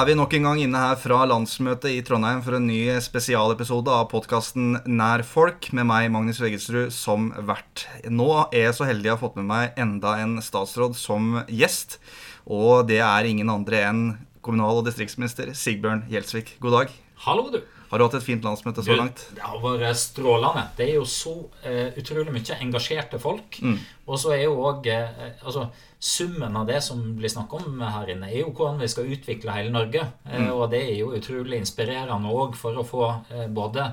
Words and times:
Er 0.00 0.06
vi 0.08 0.14
nok 0.16 0.32
en 0.32 0.46
gang 0.46 0.60
inne 0.62 0.80
her 0.80 0.94
fra 0.96 1.18
landsmøtet 1.28 1.90
i 1.92 1.98
Trondheim 2.06 2.38
for 2.40 2.56
en 2.56 2.64
ny 2.64 2.94
spesialepisode 3.04 3.92
av 3.92 4.06
podkasten 4.08 4.78
Nær 4.88 5.20
folk, 5.28 5.66
med 5.76 5.84
meg, 5.90 6.06
Magnus 6.14 6.38
Vegelsrud, 6.40 6.88
som 6.94 7.26
vert. 7.44 7.82
Nå 8.08 8.30
er 8.46 8.70
jeg 8.70 8.78
så 8.78 8.86
heldig 8.88 9.10
å 9.10 9.18
ha 9.18 9.20
fått 9.20 9.36
med 9.36 9.50
meg 9.50 9.76
enda 9.82 10.14
en 10.22 10.38
statsråd 10.40 10.96
som 10.96 11.42
gjest. 11.52 11.98
Og 12.48 12.88
det 12.88 13.02
er 13.04 13.28
ingen 13.28 13.52
andre 13.52 13.82
enn 13.90 14.02
kommunal- 14.40 14.80
og 14.80 14.88
distriktsminister 14.88 15.52
Sigbjørn 15.52 16.06
Gjelsvik. 16.08 16.54
God 16.64 16.78
dag. 16.78 16.96
Hallo, 17.26 17.50
du. 17.52 17.60
Har 17.90 17.98
du 17.98 18.04
hatt 18.06 18.14
et 18.20 18.24
fint 18.24 18.44
landsmøte 18.46 18.84
så 18.86 18.94
langt? 18.94 19.24
Det 19.34 19.42
har 19.42 19.58
vært 19.64 19.98
strålende. 19.98 20.62
Det 20.78 20.86
er 20.86 20.98
jo 21.00 21.06
så 21.10 21.32
uh, 21.42 21.88
utrolig 21.98 22.30
mye 22.36 22.58
engasjerte 22.62 23.18
folk. 23.22 23.58
Mm. 23.66 23.78
Og 24.06 24.20
så 24.22 24.36
er 24.36 24.44
jo 24.44 24.60
òg 24.62 24.86
uh, 24.86 25.24
altså, 25.42 25.68
Summen 26.00 26.54
av 26.56 26.64
det 26.64 26.78
som 26.80 27.02
blir 27.12 27.28
snakket 27.28 27.66
om 27.68 27.82
her 27.84 28.08
inne, 28.14 28.30
er 28.30 28.38
jo 28.38 28.54
hvordan 28.54 28.78
vi 28.80 28.86
skal 28.88 29.10
utvikle 29.12 29.52
hele 29.52 29.74
Norge. 29.74 30.06
Uh, 30.24 30.38
Mm. 30.40 30.48
Og 30.54 30.70
det 30.72 30.80
er 30.86 30.96
jo 31.02 31.10
utrolig 31.12 31.58
inspirerende 31.60 32.30
òg 32.32 32.54
for 32.56 32.78
å 32.78 32.86
få 32.86 33.06
både 33.52 33.90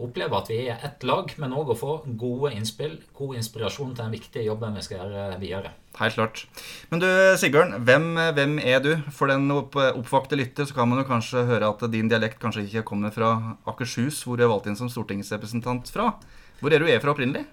oppleve 0.00 0.38
at 0.38 0.48
vi 0.50 0.62
er 0.70 0.80
ett 0.86 1.04
lag, 1.06 1.28
men 1.38 1.52
òg 1.52 1.74
å 1.74 1.78
få 1.78 1.92
gode 2.18 2.54
innspill, 2.54 2.96
god 3.14 3.36
inspirasjon 3.42 3.92
til 3.92 4.06
den 4.06 4.14
viktige 4.14 4.46
jobben 4.46 4.78
vi 4.78 4.86
skal 4.86 5.02
gjøre 5.02 5.40
videre. 5.42 5.74
Helt 6.00 6.16
klart. 6.18 6.44
Men 6.90 7.02
du, 7.02 7.06
Sigbjørn, 7.38 7.76
hvem, 7.86 8.08
hvem 8.34 8.56
er 8.58 8.80
du? 8.82 8.90
For 9.14 9.30
den 9.30 9.46
oppvakte 9.54 10.38
lytter 10.38 10.66
så 10.66 10.74
kan 10.74 10.90
man 10.90 11.02
jo 11.02 11.06
kanskje 11.06 11.44
høre 11.46 11.70
at 11.70 11.84
din 11.92 12.10
dialekt 12.10 12.40
kanskje 12.42 12.66
ikke 12.66 12.86
kommer 12.88 13.14
fra 13.14 13.56
Akershus, 13.70 14.24
hvor 14.26 14.38
du 14.38 14.44
er 14.46 14.50
valgt 14.50 14.66
inn 14.70 14.78
som 14.78 14.90
stortingsrepresentant 14.90 15.92
fra. 15.94 16.10
Hvor 16.58 16.74
er 16.74 16.82
du 16.82 16.90
er 16.90 17.02
fra 17.02 17.14
opprinnelig? 17.14 17.44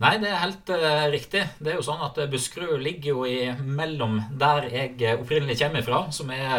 Nei, 0.00 0.14
det 0.16 0.30
er 0.30 0.38
helt 0.40 0.70
uh, 0.72 1.06
riktig. 1.12 1.42
Det 1.60 1.74
er 1.74 1.76
jo 1.76 1.84
sånn 1.84 2.00
at 2.06 2.16
Buskerud 2.32 2.80
ligger 2.80 3.10
jo 3.10 3.24
i 3.28 3.50
mellom 3.52 4.16
der 4.40 4.70
jeg 4.72 5.18
opprinnelig 5.18 5.58
kommer 5.60 5.84
fra, 5.84 5.98
som 6.16 6.32
er 6.32 6.54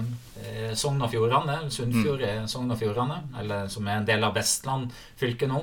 uh, 0.00 0.70
Sogn 0.72 1.04
og 1.04 1.12
Fjordane. 1.12 1.58
Sunnfjord 1.72 2.24
er 2.24 2.46
Sogn 2.48 2.72
og 2.72 2.80
Fjordane, 2.80 3.20
eller 3.42 3.68
som 3.72 3.84
er 3.84 4.00
en 4.00 4.08
del 4.08 4.24
av 4.24 4.32
Vestland 4.38 4.88
fylke 5.20 5.48
nå. 5.50 5.60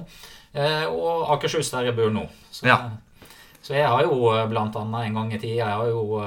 Uh, 0.53 0.85
og 0.93 1.33
Akershus, 1.33 1.73
der 1.73 1.89
jeg 1.89 1.97
bor 1.97 2.13
nå. 2.13 2.27
Så, 2.53 2.67
Ja. 2.69 2.77
Så 3.63 3.77
jeg 3.77 3.87
har 3.87 4.03
jo 4.03 4.27
bl.a. 4.51 4.67
en 4.75 5.17
gang 5.17 5.29
i 5.31 5.39
tida 5.39 5.55
jeg 5.61 5.79
har 5.79 5.87
jo 5.87 6.19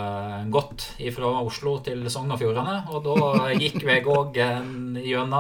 gått 0.55 0.87
fra 1.13 1.33
Oslo 1.45 1.75
til 1.85 2.07
Sogn 2.09 2.33
og 2.33 2.41
Fjordane. 2.41 2.79
Og 2.89 3.05
da 3.05 3.51
gikk 3.61 3.83
jeg 3.85 4.07
òg 4.09 4.39
gjennom 4.41 5.37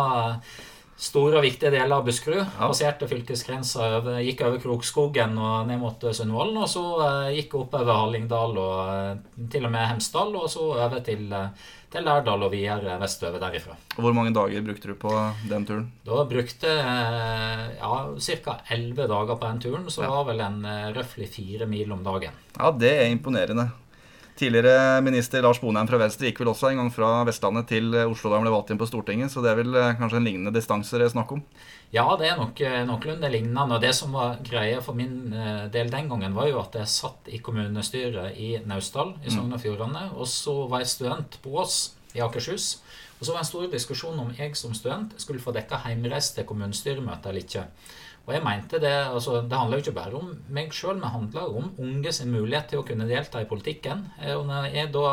store 0.97 1.39
og 1.39 1.45
viktig 1.45 1.71
del 1.73 1.93
av 1.93 2.05
Buskerud. 2.07 2.41
Ja. 2.41 2.69
Passerte 2.71 3.09
fylkesgrensa, 3.11 3.89
gikk 4.25 4.43
over 4.47 4.61
Krokskogen 4.63 5.37
og 5.37 5.69
ned 5.69 5.81
mot 5.81 6.07
Sundvolden. 6.17 6.61
Og 6.65 6.71
så 6.73 6.85
eh, 7.05 7.35
gikk 7.41 7.59
opp 7.61 7.67
oppover 7.67 8.01
Hallingdal 8.01 8.61
og 8.63 8.79
eh, 8.93 9.43
til 9.53 9.67
og 9.67 9.75
med 9.75 9.91
Hemsdal, 9.91 10.33
og 10.39 10.49
så 10.51 10.71
over 10.73 11.03
til, 11.05 11.27
eh, 11.35 11.73
til 11.93 12.07
Lærdal 12.07 12.47
og 12.47 12.53
videre 12.55 12.97
vestover 13.03 13.43
derifra. 13.43 13.77
Og 13.97 14.05
hvor 14.07 14.17
mange 14.17 14.35
dager 14.37 14.65
brukte 14.65 14.93
du 14.93 14.97
på 15.01 15.13
den 15.51 15.67
turen? 15.69 15.89
Da 16.07 16.25
brukte 16.29 16.73
ja, 16.73 17.93
ca. 18.29 18.59
11 18.71 19.09
dager 19.13 19.35
på 19.37 19.51
den 19.51 19.65
turen, 19.67 19.89
så 19.91 20.05
det 20.05 20.13
var 20.15 20.29
vel 20.31 20.45
en 20.47 20.63
eh, 20.65 20.93
røftlig 20.97 21.29
fire 21.33 21.69
mil 21.71 21.93
om 21.93 22.05
dagen. 22.07 22.45
Ja, 22.57 22.73
det 22.73 22.95
er 22.97 23.11
imponerende. 23.13 23.69
Tidligere 24.37 25.01
minister 25.01 25.41
Lars 25.41 25.56
Bonheim 25.62 25.89
fra 25.89 25.97
Venstre 26.03 26.29
gikk 26.29 26.42
vel 26.42 26.51
også 26.51 26.69
en 26.69 26.83
gang 26.83 26.91
fra 26.92 27.23
Vestlandet 27.25 27.70
til 27.70 27.95
Oslo 28.03 28.29
da 28.29 28.37
han 28.37 28.45
ble 28.45 28.53
valgt 28.53 28.73
inn 28.75 28.81
på 28.81 28.89
Stortinget, 28.89 29.33
så 29.33 29.41
det 29.41 29.55
er 29.55 29.62
vel 29.62 29.73
eh, 29.81 29.95
kanskje 29.97 30.20
en 30.20 30.28
lignende 30.28 30.53
distanse 30.53 31.01
det 31.01 31.06
er 31.06 31.15
snakk 31.15 31.33
om? 31.33 31.41
Ja, 31.95 32.05
det 32.20 32.28
er 32.28 32.37
nok 32.37 32.61
eh, 32.61 32.83
noenlunde 32.84 33.31
lignende. 33.33 33.78
Og 33.78 33.81
det 33.81 33.95
som 33.97 34.12
var 34.12 34.37
greia 34.45 34.83
for 34.84 34.99
min 34.99 35.33
eh, 35.33 35.65
del 35.72 35.88
den 35.93 36.11
gangen, 36.12 36.37
var 36.37 36.50
jo 36.50 36.61
at 36.61 36.77
jeg 36.77 36.93
satt 36.93 37.31
i 37.33 37.41
kommunestyret 37.41 38.37
i 38.37 38.56
Naustdal 38.69 39.15
i 39.25 39.33
Sogn 39.33 39.56
og 39.56 39.62
Fjordane, 39.62 40.11
og 40.12 40.28
så 40.28 40.59
var 40.69 40.84
jeg 40.84 40.93
student 40.93 41.38
på 41.41 41.56
Ås 41.62 41.78
i 42.16 42.21
Akershus. 42.25 42.75
Og 43.16 43.25
så 43.25 43.32
var 43.32 43.41
det 43.41 43.47
en 43.47 43.53
stor 43.55 43.71
diskusjon 43.72 44.19
om 44.21 44.34
jeg 44.37 44.53
som 44.61 44.75
student 44.77 45.15
skulle 45.22 45.41
få 45.41 45.55
dekka 45.56 45.81
heimreise 45.87 46.37
til 46.37 46.44
kommunestyremøte 46.49 47.32
eller 47.32 47.47
ikke. 47.47 47.65
Og 48.26 48.32
jeg 48.34 48.42
mente 48.42 48.81
Det 48.82 48.91
altså, 49.06 49.41
det 49.47 49.54
handler 49.59 49.78
jo 49.78 49.84
ikke 49.84 49.98
bare 50.00 50.19
om 50.19 50.32
meg 50.50 50.72
sjøl, 50.75 50.97
men 50.98 51.12
handler 51.12 51.53
om 51.60 51.69
unge 51.78 52.12
sin 52.12 52.32
mulighet 52.34 52.72
til 52.72 52.81
å 52.82 52.87
kunne 52.87 53.06
delta 53.06 53.41
i 53.42 53.47
politikken. 53.47 54.06
Eh, 54.22 54.34
Og 54.34 54.47
når 54.48 54.72
jeg 54.75 54.92
da 54.94 55.12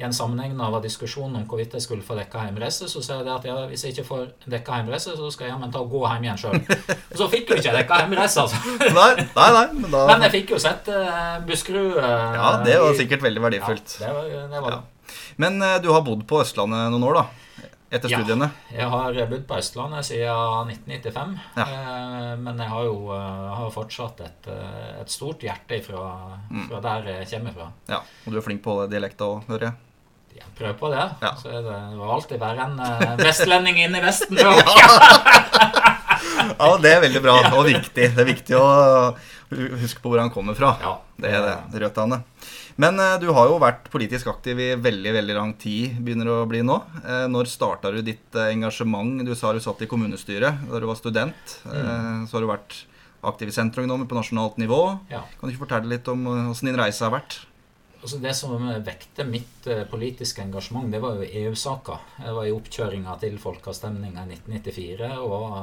i 0.00 0.04
en 0.06 0.14
sammenheng 0.16 0.54
av 0.64 0.78
diskusjon 0.80 1.34
om 1.36 1.42
hvorvidt 1.44 1.74
jeg 1.76 1.84
skulle 1.84 2.02
få 2.02 2.14
dekka 2.16 2.46
hjemreise, 2.46 2.86
så 2.88 3.02
sa 3.04 3.18
jeg 3.18 3.28
at 3.34 3.44
ja, 3.44 3.56
hvis 3.68 3.82
jeg 3.84 3.92
ikke 3.92 4.06
får 4.08 4.22
dekka 4.48 4.78
hjemreise, 4.78 5.12
så 5.18 5.28
skal 5.30 5.44
jeg 5.46 5.52
jammen 5.52 5.72
ta 5.74 5.82
og 5.82 5.90
gå 5.92 6.00
hjem 6.08 6.24
igjen 6.24 6.40
sjøl. 6.40 6.56
Og 7.10 7.18
så 7.20 7.26
fikk 7.28 7.52
jo 7.52 7.58
ikke 7.60 7.68
jeg 7.68 7.76
dekka 7.82 7.98
hjemreise, 8.06 8.46
altså. 8.46 8.56
Nei, 8.98 9.10
nei, 9.20 9.50
nei 9.58 9.66
men 9.76 9.90
da 9.92 10.06
Men 10.08 10.24
jeg 10.24 10.34
fikk 10.38 10.54
jo 10.54 10.62
sett 10.64 10.88
uh, 10.88 11.36
Buskerud. 11.44 11.98
Uh, 11.98 12.32
Ja, 12.38 12.54
det 12.64 12.78
var 12.80 12.96
sikkert 12.96 13.28
veldig 13.28 13.44
verdifullt. 13.44 13.98
Ja, 14.00 14.08
det 14.08 14.16
var, 14.16 14.48
det 14.54 14.64
var 14.64 14.78
Ja. 14.78 14.80
Men 15.44 15.60
uh, 15.60 15.76
du 15.84 15.90
har 15.92 16.00
bodd 16.06 16.24
på 16.32 16.40
Østlandet 16.46 16.88
noen 16.94 17.04
år, 17.10 17.20
da? 17.20 17.49
Etter 17.90 18.08
Ja. 18.12 18.18
studiene? 18.20 18.50
Jeg 18.70 18.86
har 18.86 19.12
bodd 19.26 19.46
på 19.48 19.56
Østlandet 19.58 20.04
siden 20.06 20.68
1995. 20.70 21.38
Ja. 21.56 21.62
eh, 21.66 22.36
Men 22.38 22.58
jeg 22.58 22.68
har 22.70 22.84
jo 22.86 23.10
eh, 23.10 23.54
har 23.58 23.70
fortsatt 23.74 24.20
et, 24.20 24.46
eh, 24.46 25.00
et 25.00 25.08
stort 25.10 25.40
hjerte 25.42 25.80
fra, 25.84 26.38
Mm. 26.50 26.68
fra 26.68 26.80
der 26.80 27.02
jeg 27.10 27.28
kommer 27.32 27.52
fra. 27.52 27.66
Ja. 27.88 27.98
Og 28.26 28.32
du 28.32 28.38
er 28.38 28.42
flink 28.46 28.62
på 28.62 28.76
dialekta 28.88 29.24
òg, 29.26 29.42
hører 29.48 29.60
jeg. 29.60 29.74
Jeg 30.36 30.46
prøver 30.56 30.74
på 30.78 30.90
det. 30.92 31.10
Ja. 31.20 31.32
Så 31.34 31.48
er 31.50 31.62
det, 31.66 31.74
det 31.90 31.98
vil 31.98 32.10
alltid 32.14 32.38
bare 32.38 32.60
en 32.60 32.76
vestlending 33.18 33.76
inne 33.82 33.98
i 33.98 34.04
Vesten. 34.06 34.36
Ja, 36.60 36.76
det 36.80 36.90
er 36.94 37.00
veldig 37.02 37.22
bra 37.24 37.34
og 37.56 37.64
viktig. 37.66 38.06
Det 38.14 38.18
er 38.22 38.28
viktig 38.28 38.56
å 38.56 39.16
huske 39.80 40.00
på 40.02 40.12
hvor 40.12 40.20
han 40.22 40.30
kommer 40.30 40.54
fra. 40.54 40.76
Ja. 40.80 40.94
Det 41.20 41.30
er 41.34 41.42
det. 41.46 41.56
Rødtane. 41.82 42.22
Men 42.76 43.00
eh, 43.00 43.16
du 43.22 43.28
har 43.34 43.48
jo 43.50 43.58
vært 43.62 43.88
politisk 43.92 44.30
aktiv 44.32 44.60
i 44.60 44.68
veldig 44.78 45.14
veldig 45.16 45.36
lang 45.36 45.54
tid, 45.60 45.98
begynner 45.98 46.28
det 46.28 46.36
å 46.36 46.48
bli 46.50 46.62
nå. 46.66 46.78
Eh, 47.02 47.26
Når 47.32 47.50
starta 47.50 47.92
du 47.94 48.00
ditt 48.06 48.36
eh, 48.36 48.52
engasjement? 48.54 49.24
Du 49.26 49.34
sa 49.38 49.52
du 49.52 49.60
satt 49.62 49.82
i 49.84 49.90
kommunestyret 49.90 50.66
da 50.70 50.80
du 50.80 50.88
var 50.88 50.98
student. 50.98 51.56
Mm. 51.66 52.26
Så 52.28 52.36
har 52.36 52.44
du 52.44 52.50
vært 52.50 52.82
aktiv 53.26 53.50
i 53.50 53.54
Senterungdommen 53.54 54.08
på 54.08 54.16
nasjonalt 54.16 54.60
nivå. 54.60 54.80
Ja. 55.12 55.24
Kan 55.38 55.48
du 55.48 55.54
ikke 55.54 55.66
fortelle 55.66 55.90
litt 55.92 56.08
om 56.08 56.26
åssen 56.50 56.70
din 56.70 56.78
reise 56.80 57.04
har 57.06 57.14
vært? 57.18 57.40
Altså 58.00 58.16
det 58.22 58.32
som 58.32 58.62
vekte 58.80 59.26
mitt 59.28 59.66
politiske 59.90 60.40
engasjement, 60.40 60.88
det 60.88 61.02
var 61.02 61.18
jo 61.20 61.26
EU-saka. 61.42 61.98
Jeg 62.22 62.36
var 62.38 62.46
i 62.48 62.54
oppkjøringa 62.54 63.16
til 63.20 63.36
folkeavstemninga 63.42 64.24
i 64.24 64.38
1994. 64.38 65.10
og 65.20 65.58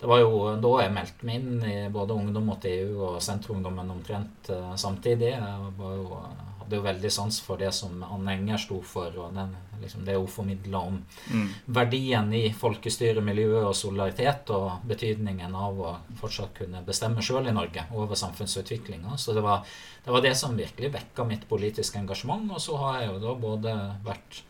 det 0.00 0.08
var 0.08 0.22
jo 0.22 0.36
da 0.60 0.70
jeg 0.80 0.92
meldte 0.96 1.26
meg 1.28 1.40
inn 1.40 1.64
i 1.68 1.78
både 1.92 2.14
Ungdom 2.16 2.46
mot 2.48 2.64
EU 2.64 3.00
og 3.10 3.18
Senterungdommen 3.24 3.90
omtrent 3.92 4.48
eh, 4.48 4.70
samtidig. 4.80 5.34
Jeg 5.34 5.74
var 5.76 5.98
jo, 5.98 6.20
hadde 6.62 6.78
jo 6.78 6.84
veldig 6.86 7.10
sans 7.12 7.40
for 7.44 7.60
det 7.60 7.68
som 7.76 8.00
Anne 8.06 8.38
Enger 8.38 8.62
sto 8.62 8.80
for, 8.86 9.12
og 9.20 9.34
den, 9.36 9.52
liksom 9.82 10.06
det 10.08 10.16
hun 10.16 10.30
formidla 10.30 10.80
om 10.88 10.98
Mm. 11.30 11.48
verdien 11.66 12.32
i 12.34 12.50
folkestyre, 12.50 13.20
miljø 13.22 13.60
og 13.60 13.74
solidaritet, 13.76 14.50
og 14.50 14.80
betydningen 14.88 15.54
av 15.54 15.78
å 15.78 15.96
fortsatt 16.18 16.56
kunne 16.56 16.80
bestemme 16.86 17.22
sjøl 17.22 17.46
i 17.46 17.54
Norge 17.54 17.84
over 17.92 18.16
samfunnsutviklinga. 18.16 19.18
Så 19.18 19.34
det 19.36 19.44
var, 19.44 19.66
det 20.04 20.10
var 20.16 20.24
det 20.24 20.36
som 20.36 20.56
virkelig 20.56 20.92
vekka 20.96 21.24
mitt 21.28 21.48
politiske 21.48 22.00
engasjement. 22.00 22.50
Og 22.50 22.60
så 22.60 22.76
har 22.80 23.02
jeg 23.02 23.12
jo 23.12 23.18
da 23.28 23.34
både 23.34 23.76
vært 24.04 24.42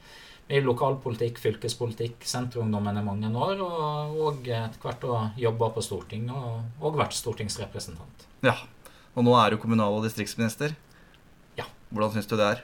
i 0.50 0.60
lokalpolitikk, 0.64 1.38
fylkespolitikk, 1.38 2.24
Senterungdommen 2.26 2.98
i 2.98 3.04
mange 3.06 3.30
år, 3.30 3.62
og, 3.62 4.18
og 4.18 4.50
etter 4.50 4.82
hvert 4.82 5.06
jobba 5.38 5.70
på 5.76 5.84
Stortinget 5.86 6.34
og, 6.34 6.66
og 6.82 6.98
vært 6.98 7.14
stortingsrepresentant. 7.14 8.26
Ja. 8.46 8.56
Og 9.18 9.26
nå 9.26 9.34
er 9.38 9.52
du 9.52 9.60
kommunal- 9.62 9.96
og 9.98 10.04
distriktsminister. 10.06 10.74
Ja. 11.58 11.66
Hvordan 11.90 12.14
syns 12.14 12.30
du 12.30 12.36
det 12.38 12.46
er? 12.46 12.60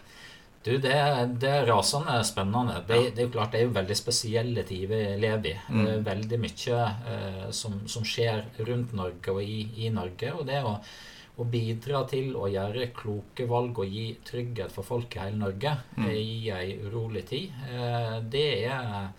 Du, 0.66 0.72
det, 0.82 0.94
det 1.38 1.50
er 1.50 1.68
rasende 1.68 2.16
spennende. 2.26 2.80
Det, 2.88 3.12
det 3.14 3.22
er 3.22 3.28
jo 3.28 3.34
klart 3.36 3.52
det 3.54 3.60
er 3.60 3.68
jo 3.68 3.74
veldig 3.76 3.96
spesielle 3.98 4.64
tider 4.66 4.90
vi 4.90 5.02
lever 5.22 5.52
i. 5.52 5.58
Det 5.70 5.92
er 5.92 6.06
veldig 6.08 6.38
mye 6.42 6.78
eh, 7.12 7.44
som, 7.54 7.76
som 7.86 8.06
skjer 8.06 8.42
rundt 8.66 8.94
Norge 8.98 9.34
og 9.34 9.42
i, 9.44 9.60
i 9.86 9.92
Norge. 9.94 10.32
Og 10.34 10.42
det 10.48 10.64
å, 10.66 10.80
å 11.36 11.44
bidra 11.52 12.02
til 12.08 12.36
å 12.38 12.48
gjøre 12.48 12.90
kloke 12.96 13.46
valg 13.48 13.78
og 13.82 13.92
gi 13.92 14.06
trygghet 14.24 14.72
for 14.72 14.88
folk 14.88 15.16
i 15.16 15.24
hele 15.24 15.40
Norge 15.40 15.72
mm. 15.98 16.06
i 16.08 16.50
ei 16.54 16.76
urolig 16.86 17.26
tid, 17.28 17.58
eh, 17.68 18.14
det 18.24 18.46
er 18.70 19.10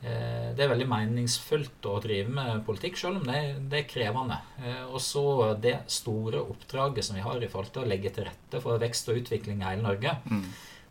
eh, 0.00 0.54
det 0.54 0.62
er 0.64 0.70
veldig 0.70 0.86
meningsfullt 0.88 1.88
å 1.90 1.98
drive 2.00 2.30
med 2.30 2.64
politikk, 2.64 2.96
selv 3.00 3.20
om 3.20 3.28
det, 3.28 3.42
det 3.68 3.82
er 3.82 3.90
krevende. 3.90 4.38
Eh, 4.62 4.84
Og 4.86 5.02
så 5.02 5.24
det 5.60 5.76
store 5.90 6.40
oppdraget 6.40 7.04
som 7.04 7.18
vi 7.18 7.26
har 7.26 7.42
i 7.42 7.50
forhold 7.50 7.74
til 7.74 7.84
å 7.84 7.90
legge 7.90 8.14
til 8.14 8.28
rette 8.30 8.62
for 8.64 8.80
vekst 8.80 9.10
og 9.10 9.20
utvikling 9.20 9.60
i 9.60 9.70
hele 9.72 9.84
Norge 9.84 10.16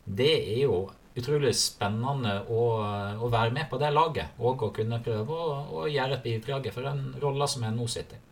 det 0.07 0.31
er 0.53 0.61
jo 0.63 0.87
utrolig 1.17 1.51
spennende 1.57 2.37
å, 2.53 2.63
å 3.19 3.29
være 3.33 3.53
med 3.55 3.67
på 3.69 3.79
det 3.81 3.89
laget. 3.93 4.37
Og 4.39 4.63
å 4.67 4.71
kunne 4.75 5.01
prøve 5.03 5.33
å, 5.33 5.57
å 5.81 5.87
gjøre 5.89 6.19
et 6.19 6.25
bidrag 6.25 6.69
for 6.73 6.87
den 6.87 7.09
rolla 7.21 7.47
som 7.49 7.65
jeg 7.65 7.75
nå 7.75 7.87
sitter 7.91 8.19
i. 8.19 8.23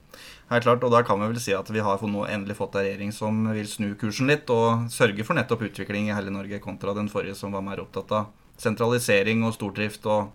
Helt 0.52 0.64
klart, 0.68 0.84
og 0.86 0.92
da 0.94 1.02
kan 1.06 1.20
vi 1.22 1.28
vel 1.32 1.40
si 1.42 1.56
at 1.58 1.70
vi 1.74 1.82
har 1.82 2.02
nå 2.06 2.26
endelig 2.30 2.58
fått 2.60 2.76
en 2.76 2.86
regjering 2.86 3.14
som 3.16 3.40
vil 3.50 3.68
snu 3.70 3.96
kursen 3.98 4.30
litt 4.30 4.50
og 4.54 4.92
sørge 4.94 5.26
for 5.26 5.38
nettopp 5.38 5.66
utvikling 5.70 6.10
i 6.10 6.16
hele 6.16 6.34
Norge, 6.34 6.62
kontra 6.62 6.94
den 6.94 7.10
forrige 7.10 7.38
som 7.40 7.56
var 7.56 7.66
mer 7.66 7.82
opptatt 7.82 8.14
av 8.14 8.28
sentralisering 8.62 9.44
og 9.44 9.56
stordrift 9.58 10.06
og, 10.06 10.30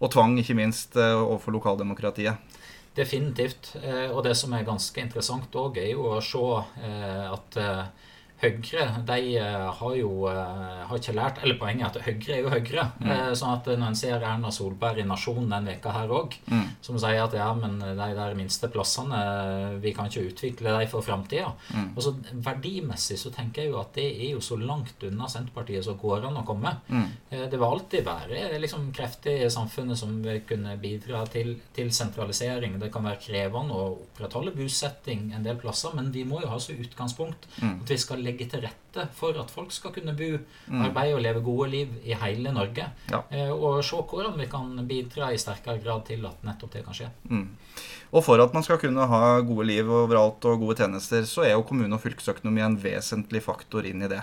og 0.00 0.12
tvang, 0.14 0.38
ikke 0.40 0.56
minst, 0.56 0.94
eh, 0.96 1.16
overfor 1.18 1.56
lokaldemokratiet. 1.58 2.38
Definitivt. 2.96 3.74
Eh, 3.82 4.08
Og 4.10 4.22
det 4.24 4.36
som 4.36 4.52
er 4.54 4.64
ganske 4.66 5.02
interessant 5.02 5.50
òg, 5.54 5.76
er 5.78 5.92
jo 5.92 6.06
å 6.14 6.22
se 6.22 6.46
eh, 6.86 7.26
at 7.32 7.60
Høyre 8.40 8.86
de 9.04 9.34
eh, 9.36 9.66
har 9.76 9.96
jo 9.98 10.10
eh, 10.30 10.80
har 10.88 10.96
ikke 10.96 11.14
lært 11.16 11.40
Eller 11.44 11.58
poenget 11.60 11.84
er 11.84 11.90
at 11.90 12.06
Høyre 12.06 12.36
er 12.36 12.40
jo 12.40 12.52
Høyre. 12.54 12.86
Mm. 13.00 13.10
Eh, 13.12 13.32
sånn 13.36 13.52
at 13.52 13.68
når 13.68 13.90
en 13.90 13.98
ser 13.98 14.24
Erna 14.24 14.52
Solberg 14.54 15.02
i 15.02 15.06
Nasjonen 15.08 15.50
den 15.52 15.68
veka 15.68 15.92
her 15.92 16.12
òg, 16.14 16.36
mm. 16.48 16.66
som 16.84 16.98
sier 17.00 17.20
at 17.20 17.36
ja, 17.36 17.50
men 17.56 17.78
de 17.80 18.08
der 18.16 18.36
minste 18.38 18.70
plassene 18.72 19.20
Vi 19.82 19.92
kan 19.96 20.08
ikke 20.08 20.30
utvikle 20.30 20.72
dem 20.78 20.88
for 20.90 21.04
framtida. 21.04 21.50
Mm. 21.74 21.92
Verdimessig 22.46 23.18
så 23.20 23.32
tenker 23.34 23.64
jeg 23.64 23.74
jo 23.74 23.80
at 23.82 23.92
det 23.96 24.06
er 24.08 24.34
jo 24.34 24.42
så 24.44 24.56
langt 24.60 25.02
unna 25.06 25.28
Senterpartiet 25.30 25.84
som 25.84 25.98
går 26.00 26.28
an 26.28 26.40
å 26.40 26.44
komme. 26.46 26.72
Mm. 26.88 27.08
Det 27.30 27.56
vil 27.56 27.66
alltid 27.66 28.06
være 28.06 28.60
liksom, 28.62 28.88
krefter 28.96 29.44
i 29.44 29.52
samfunnet 29.52 29.98
som 30.00 30.16
vil 30.24 30.42
kunne 30.48 30.76
bidra 30.80 31.22
til, 31.30 31.54
til 31.76 31.92
sentralisering. 31.94 32.78
Det 32.80 32.90
kan 32.92 33.06
være 33.06 33.22
krevende 33.22 33.76
å 33.76 33.86
opprettholde 33.98 34.54
bosetting 34.56 35.30
en 35.36 35.46
del 35.46 35.58
plasser, 35.60 35.94
men 35.96 36.10
vi 36.14 36.24
må 36.28 36.40
jo 36.44 36.50
ha 36.52 36.60
så 36.62 36.76
utgangspunkt 36.76 37.48
mm. 37.60 37.80
at 37.82 37.94
vi 37.94 38.00
skal 38.00 38.29
legge 38.30 38.48
til 38.50 38.64
rette 38.64 39.06
for 39.16 39.36
at 39.38 39.52
folk 39.52 39.72
skal 39.74 39.92
kunne 39.94 40.14
bo, 40.18 40.32
mm. 40.40 40.84
arbeide 40.88 41.16
og 41.18 41.24
leve 41.24 41.42
gode 41.44 41.68
liv 41.74 41.96
i 42.06 42.16
hele 42.18 42.52
Norge. 42.54 42.86
Ja. 43.10 43.22
Eh, 43.30 43.50
og 43.52 43.82
se 43.86 44.00
hvordan 44.00 44.38
vi 44.40 44.48
kan 44.50 44.72
bidra 44.88 45.32
i 45.34 45.40
sterkere 45.40 45.82
grad 45.82 46.06
til 46.08 46.24
at 46.28 46.46
nettopp 46.46 46.76
det 46.76 46.84
kan 46.86 46.96
skje. 46.96 47.10
Mm. 47.30 47.48
Og 48.10 48.24
for 48.26 48.42
at 48.42 48.54
man 48.54 48.66
skal 48.66 48.80
kunne 48.82 49.06
ha 49.06 49.40
gode 49.46 49.68
liv 49.68 49.90
overalt 50.00 50.46
og 50.50 50.64
gode 50.64 50.80
tjenester, 50.80 51.26
så 51.28 51.46
er 51.46 51.54
jo 51.54 51.66
kommune- 51.66 51.94
og 51.94 52.02
fylkesøkonomi 52.02 52.64
en 52.64 52.78
vesentlig 52.80 53.44
faktor 53.44 53.86
inn 53.86 54.02
i 54.02 54.10
det. 54.10 54.22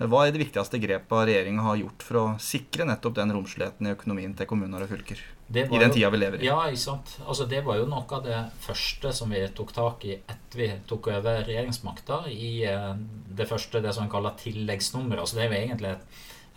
Hva 0.00 0.24
er 0.24 0.32
de 0.32 0.40
viktigste 0.40 0.80
grepene 0.80 1.26
regjeringa 1.28 1.66
har 1.66 1.82
gjort 1.82 2.06
for 2.06 2.20
å 2.20 2.24
sikre 2.40 2.86
nettopp 2.88 3.18
den 3.18 3.34
romsligheten 3.36 3.86
i 3.86 3.92
økonomien 3.92 4.32
til 4.38 4.48
kommuner 4.48 4.86
og 4.86 4.92
fylker? 4.94 5.20
I 5.50 5.78
den 5.82 5.90
tida 5.90 6.10
vi 6.10 6.20
lever 6.20 6.42
i. 6.42 6.46
Ja, 6.46 6.60
ikke 6.70 6.82
sant. 6.84 7.16
Altså, 7.26 7.46
det 7.50 7.64
var 7.66 7.80
jo 7.80 7.88
noe 7.90 8.06
av 8.06 8.22
det 8.26 8.38
første 8.62 9.10
som 9.16 9.32
vi 9.34 9.42
tok 9.56 9.72
tak 9.74 10.04
i 10.06 10.14
etter 10.18 10.60
vi 10.60 10.68
tok 10.86 11.10
over 11.10 11.42
regjeringsmakta. 11.46 12.22
I 12.30 12.52
eh, 12.70 12.92
det 13.38 13.48
første, 13.50 13.82
det 13.82 13.94
som 13.96 14.06
en 14.06 14.12
kaller 14.12 14.36
tilleggsnummeret. 14.38 15.24
Altså, 15.24 15.38
det 15.38 15.46
er 15.46 15.50
jo 15.50 15.62
egentlig 15.64 15.96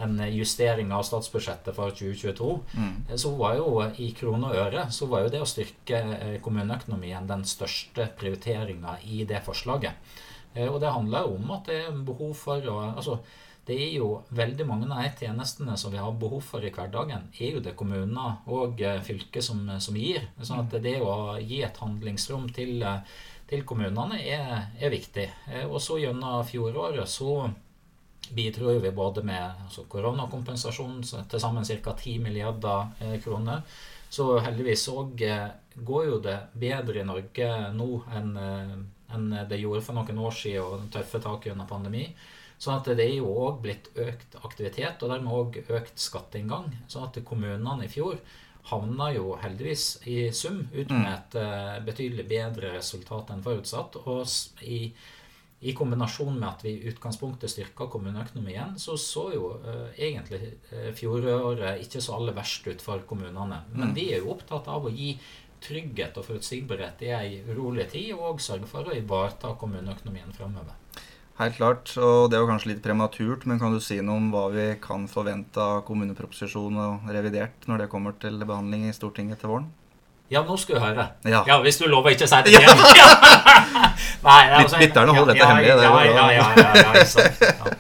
en 0.04 0.18
justering 0.34 0.92
av 0.94 1.06
statsbudsjettet 1.06 1.76
for 1.76 1.94
2022. 1.94 2.52
Mm. 2.74 3.18
Så 3.18 3.32
var 3.38 3.58
jo 3.60 3.70
i 4.02 4.10
kroner 4.18 4.54
og 4.54 4.62
øre 4.68 4.86
så 4.94 5.08
var 5.10 5.26
jo 5.26 5.34
det 5.34 5.42
å 5.44 5.50
styrke 5.50 6.02
eh, 6.18 6.38
kommuneøkonomien 6.44 7.30
den 7.30 7.46
største 7.50 8.10
prioriteringa 8.20 8.98
i 9.10 9.24
det 9.30 9.44
forslaget. 9.46 10.14
Eh, 10.54 10.68
og 10.70 10.80
det 10.84 10.94
handler 10.94 11.28
jo 11.28 11.38
om 11.38 11.56
at 11.58 11.70
det 11.70 11.80
er 11.86 12.06
behov 12.06 12.34
for 12.38 12.70
å 12.70 12.80
altså, 12.92 13.20
det 13.68 13.78
er 13.80 13.92
jo 13.96 14.08
veldig 14.36 14.66
mange 14.68 14.90
av 14.92 15.04
de 15.04 15.26
tjenestene 15.26 15.76
som 15.80 15.94
vi 15.94 16.02
har 16.02 16.16
behov 16.20 16.42
for 16.44 16.66
i 16.66 16.72
hverdagen, 16.74 17.30
er 17.40 17.56
jo 17.56 17.62
det 17.64 17.76
kommuner 17.80 18.42
og 18.52 18.76
fylket 18.76 19.08
fylker 19.08 19.46
som, 19.46 19.62
som, 19.80 19.96
gir. 19.96 20.26
Sånn 20.42 20.66
at 20.66 20.76
det 20.84 20.98
å 21.02 21.38
gi 21.40 21.62
et 21.64 21.80
handlingsrom 21.80 22.50
til, 22.56 22.82
eh, 22.84 23.14
til 23.48 23.64
kommunene 23.68 24.20
er, 24.20 24.68
er, 24.80 24.92
viktig. 24.92 25.30
Og 25.70 25.80
så 25.82 26.02
gjennom 26.02 26.44
fjoråret 26.48 27.08
så 27.08 27.48
bidro 28.34 28.76
vi 28.84 28.92
både 28.92 29.24
med 29.24 29.66
altså 29.66 29.86
koronakompensasjon 29.92 31.02
til 31.32 31.40
sammen 31.40 31.64
ca. 31.64 31.96
10 31.96 32.20
milliarder 32.24 33.20
kroner. 33.24 33.64
Så 34.14 34.28
heldigvis 34.46 34.88
òg 34.92 35.24
går 35.76 36.06
jo 36.10 36.20
det 36.24 36.38
bedre 36.60 37.02
i 37.02 37.08
Norge 37.08 37.48
nå 37.74 37.90
enn 38.14 38.36
enn 39.14 39.34
det 39.50 39.60
gjorde 39.62 39.84
for 39.86 39.98
noen 39.98 40.22
år 40.26 40.34
siden 40.34 40.64
og 40.66 40.88
tøffe 40.94 41.22
tak 41.22 41.48
under 41.52 41.70
pandemi. 41.70 42.08
Sånn 42.62 42.80
at 42.80 42.88
det 42.96 43.04
er 43.04 43.18
jo 43.18 43.32
òg 43.48 43.62
blitt 43.64 43.90
økt 44.00 44.38
aktivitet, 44.44 45.02
og 45.04 45.12
dermed 45.12 45.34
òg 45.36 45.60
økt 45.68 46.00
skatteinngang. 46.00 46.72
Sånn 46.88 47.10
at 47.10 47.20
kommunene 47.28 47.88
i 47.88 47.92
fjor 47.92 48.22
havna 48.70 49.10
jo 49.12 49.34
heldigvis 49.42 49.88
i 50.08 50.30
sum 50.32 50.62
ut 50.72 50.88
med 50.92 51.02
mm. 51.04 51.10
et 51.16 51.36
uh, 51.40 51.82
betydelig 51.84 52.28
bedre 52.30 52.72
resultat 52.78 53.34
enn 53.34 53.44
forutsatt. 53.44 53.98
Og 54.08 54.24
i, 54.64 54.86
i, 55.60 55.74
kombinasjon 55.76 56.38
med 56.38 56.48
at 56.48 56.64
vi 56.64 56.78
i 56.78 56.92
utgangspunktet 56.94 57.52
styrka 57.52 57.90
kommuneøkonomien, 57.92 58.78
så 58.80 58.96
så 59.00 59.28
jo 59.36 59.52
uh, 59.66 59.90
egentlig 59.98 60.54
uh, 60.72 60.92
fjoråret 60.96 61.84
ikke 61.84 62.04
så 62.04 62.16
aller 62.20 62.38
verst 62.38 62.68
ut 62.70 62.84
for 62.84 63.04
kommunene. 63.10 63.66
Men 63.76 63.96
vi 63.98 64.14
er 64.14 64.24
jo 64.24 64.32
opptatt 64.38 64.72
av 64.72 64.88
å 64.88 64.94
gi 64.94 65.18
trygghet 65.64 66.18
og 66.20 66.28
forutsigbarhet 66.28 67.04
i 67.06 67.12
ei 67.16 67.36
urolig 67.48 67.90
tid, 67.92 68.14
og 68.16 68.42
sørge 68.44 68.68
for 68.68 68.88
å 68.88 68.96
ivareta 68.96 69.54
kommuneøkonomien 69.60 70.32
framover. 70.36 70.80
Helt 71.40 71.56
klart, 71.58 71.90
og 71.98 72.28
det 72.30 72.38
er 72.38 72.44
jo 72.44 72.50
kanskje 72.52 72.70
litt 72.70 72.84
prematurt, 72.84 73.48
men 73.50 73.58
kan 73.58 73.74
du 73.74 73.80
si 73.82 73.96
noe 74.06 74.22
om 74.22 74.28
hva 74.30 74.44
vi 74.54 74.68
kan 74.82 75.08
forvente 75.10 75.58
av 75.58 75.80
kommuneproposisjonen 75.88 76.78
og 76.84 77.08
revidert 77.16 77.66
når 77.70 77.84
det 77.84 77.88
kommer 77.90 78.14
til 78.22 78.38
behandling 78.44 78.86
i 78.86 78.94
Stortinget 78.94 79.42
til 79.42 79.50
våren? 79.50 79.72
Ja, 80.30 80.44
nå 80.46 80.56
skal 80.58 80.78
du 80.78 80.82
høre. 80.84 81.08
Ja. 81.26 81.42
ja 81.50 81.58
hvis 81.66 81.78
du 81.82 81.88
lover 81.90 82.14
ikke 82.14 82.28
å 82.28 82.32
si 82.32 82.40
det 82.46 82.54
igjen. 82.54 82.86
Ja. 82.98 83.10
Nei, 84.28 84.40
altså, 84.60 84.80
Lytterne 84.82 85.18
holder 85.18 85.34
dette 85.34 85.50
hemmelig. 85.50 85.74
Det 85.74 85.90
ja, 85.90 86.04
ja, 86.06 86.14
ja, 86.14 86.48
ja, 86.56 86.70
ja, 86.78 87.74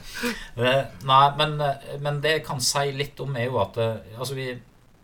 ja. 0.57 0.73
Nei, 1.05 1.23
men, 1.37 1.55
men, 2.01 2.19
det 2.25 2.37
jeg 2.39 2.45
kan 2.49 2.61
si 2.61 2.89
litt 2.97 3.21
om, 3.21 3.37
er 3.37 3.51
jo 3.51 3.61
at 3.61 3.77
eh, 3.81 4.17
altså, 4.17 4.37
vi 4.37 4.53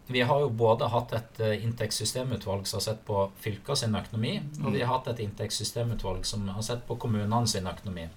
vi 0.10 0.24
har 0.26 0.40
jo 0.42 0.48
både 0.50 0.88
hatt 0.90 1.12
et 1.14 1.40
inntektssystemutvalg 1.62 2.64
som 2.66 2.80
har 2.80 2.82
sett 2.82 3.04
på 3.06 3.28
fylka 3.44 3.76
sin 3.78 3.94
økonomi, 3.94 4.40
og 4.64 4.72
vi 4.74 4.82
har 4.82 4.90
hatt 4.90 5.12
et 5.12 5.20
inntektssystemutvalg 5.22 6.24
som 6.26 6.48
har 6.50 6.66
sett 6.66 6.82
på 6.88 6.98
kommunene 6.98 7.46
sin 7.48 7.70
økonomi. 7.70 8.08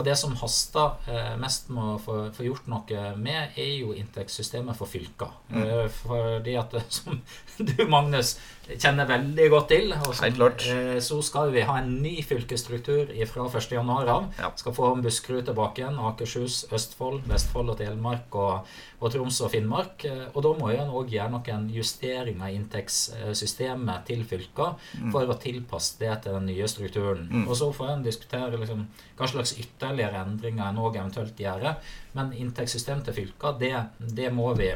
Og 0.00 0.06
det 0.06 0.16
som 0.16 0.32
haster 0.40 0.94
eh, 1.12 1.34
mest 1.40 1.68
med 1.68 1.84
å 1.84 1.98
få, 2.00 2.14
få, 2.32 2.46
gjort 2.46 2.68
noe 2.72 3.02
med, 3.20 3.52
er 3.60 3.74
jo 3.82 3.92
inntektssystemet 3.92 4.78
for 4.78 4.88
fylka. 4.88 5.28
Mm. 5.52 5.60
Eh, 5.60 5.82
fordi 5.92 6.56
at, 6.56 6.76
som 6.96 7.20
du, 7.58 7.74
Magnus, 7.84 8.38
kjenner 8.78 9.08
veldig 9.08 9.46
godt 9.50 9.68
til, 9.72 9.92
som, 10.14 10.26
eh, 10.70 10.98
så 11.02 11.18
skal 11.24 11.50
vi 11.54 11.64
ha 11.66 11.78
en 11.80 12.02
ny 12.02 12.20
fylkesstruktur 12.22 13.10
fra 13.26 13.46
1.1. 13.48 13.90
av. 14.08 14.28
Ja. 14.38 14.50
Skal 14.56 14.74
få 14.76 14.92
Buskerud 15.02 15.46
tilbake 15.46 15.82
igjen, 15.82 15.98
Akershus, 15.98 16.66
Østfold, 16.72 17.22
Vestfold 17.30 17.72
og 17.72 17.78
Telemark 17.80 18.34
og, 18.38 18.68
og 19.00 19.12
Troms 19.12 19.40
og 19.40 19.50
Finnmark. 19.54 20.04
Eh, 20.04 20.26
og 20.34 20.42
da 20.46 20.52
må 20.58 20.70
en 20.74 20.92
òg 20.94 21.10
gjøre 21.14 21.32
noen 21.34 21.68
justeringer 21.74 22.50
i 22.50 22.58
inntektssystemet 22.58 24.06
til 24.10 24.24
fylka 24.28 24.74
mm. 24.76 25.10
for 25.14 25.26
å 25.26 25.38
tilpasse 25.40 25.98
det 26.02 26.20
til 26.24 26.38
den 26.38 26.50
nye 26.52 26.68
strukturen. 26.70 27.26
Mm. 27.30 27.48
Og 27.48 27.56
så 27.58 27.72
får 27.74 27.94
en 27.94 28.06
diskutere 28.06 28.60
liksom, 28.60 28.86
hva 29.18 29.30
slags 29.30 29.56
ytterligere 29.58 30.22
endringer 30.26 30.68
enn 30.68 30.80
òg 30.80 31.00
eventuelt 31.00 31.40
gjøre. 31.40 31.74
Men 32.16 32.34
inntektssystemet 32.36 33.08
til 33.08 33.22
fylka, 33.22 33.54
det, 33.58 33.74
det, 33.98 34.30
må 34.34 34.52
vi 34.58 34.72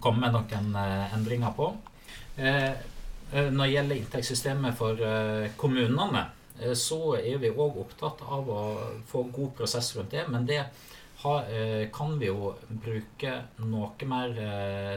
komme 0.00 0.26
med 0.26 0.34
noen 0.34 0.72
uh, 0.74 1.12
endringer 1.14 1.52
på. 1.56 1.70
Uh, 2.40 2.72
når 3.32 3.62
det 3.64 3.72
gjelder 3.72 4.00
inntektssystemet 4.00 4.76
for 4.78 5.00
uh, 5.00 5.46
kommunene, 5.60 6.24
så 6.76 7.14
er 7.16 7.38
vi 7.40 7.52
òg 7.54 7.78
opptatt 7.80 8.20
av 8.26 8.48
å 8.52 8.62
få 9.08 9.22
god 9.32 9.54
prosess 9.56 9.94
rundt 9.96 10.12
det. 10.12 10.26
Men 10.28 10.44
det 10.48 10.64
kan 11.94 12.18
vi 12.20 12.26
jo 12.28 12.50
bruke 12.68 13.32
noe 13.64 14.08
mer 14.08 14.34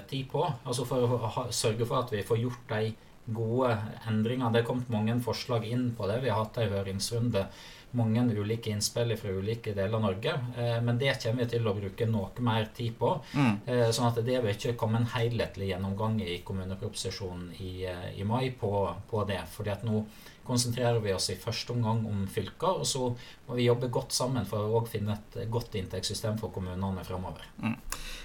tid 0.09 0.25
på. 0.31 0.43
Altså 0.65 0.83
for 0.87 1.15
å 1.15 1.45
sørge 1.55 1.87
for 1.87 2.01
at 2.01 2.11
vi 2.11 2.25
får 2.27 2.41
gjort 2.41 2.73
de 2.73 2.91
gode 3.31 3.77
endringene. 4.09 4.51
Det 4.51 4.63
er 4.63 4.67
kommet 4.67 4.91
mange 4.91 5.15
forslag 5.23 5.67
inn 5.69 5.91
på 5.95 6.07
det. 6.09 6.19
Vi 6.23 6.31
har 6.31 6.43
hatt 6.43 6.59
en 6.59 6.73
høringsrunde 6.73 7.45
mange 7.93 8.23
ulike 8.33 8.71
innspill 8.73 9.15
fra 9.17 9.31
ulike 9.31 9.73
deler 9.73 9.97
av 9.97 10.01
Norge. 10.01 10.33
Eh, 10.57 10.81
men 10.81 10.97
det 10.97 11.13
kommer 11.23 11.43
vi 11.43 11.49
til 11.53 11.67
å 11.67 11.75
bruke 11.77 12.07
noe 12.09 12.45
mer 12.45 12.69
tid 12.75 12.97
på. 12.99 13.11
Mm. 13.33 13.53
Eh, 13.65 13.89
sånn 13.93 14.09
at 14.09 14.21
det 14.25 14.39
vil 14.41 14.53
ikke 14.53 14.75
komme 14.79 15.01
en 15.01 15.09
helhetlig 15.13 15.69
gjennomgang 15.71 16.19
i 16.25 16.39
kommuneproposisjonen 16.45 17.51
i, 17.59 17.73
eh, 17.89 18.07
i 18.19 18.25
mai 18.27 18.49
på, 18.59 18.73
på, 19.09 19.25
det. 19.29 19.41
fordi 19.53 19.73
at 19.75 19.83
nå 19.85 20.05
konsentrerer 20.47 20.99
vi 21.03 21.13
oss 21.15 21.29
i 21.31 21.37
første 21.39 21.71
omgang 21.75 22.01
om 22.09 22.25
fylker, 22.31 22.81
og 22.83 22.87
så 22.89 23.09
må 23.47 23.57
vi 23.57 23.69
jobbe 23.69 23.91
godt 23.93 24.15
sammen 24.15 24.45
for 24.49 24.75
å 24.75 24.83
finne 24.89 25.15
et 25.15 25.39
godt 25.51 25.77
inntektssystem 25.79 26.37
for 26.41 26.51
kommunene 26.55 27.05
framover. 27.07 27.47
Mm. 27.63 27.77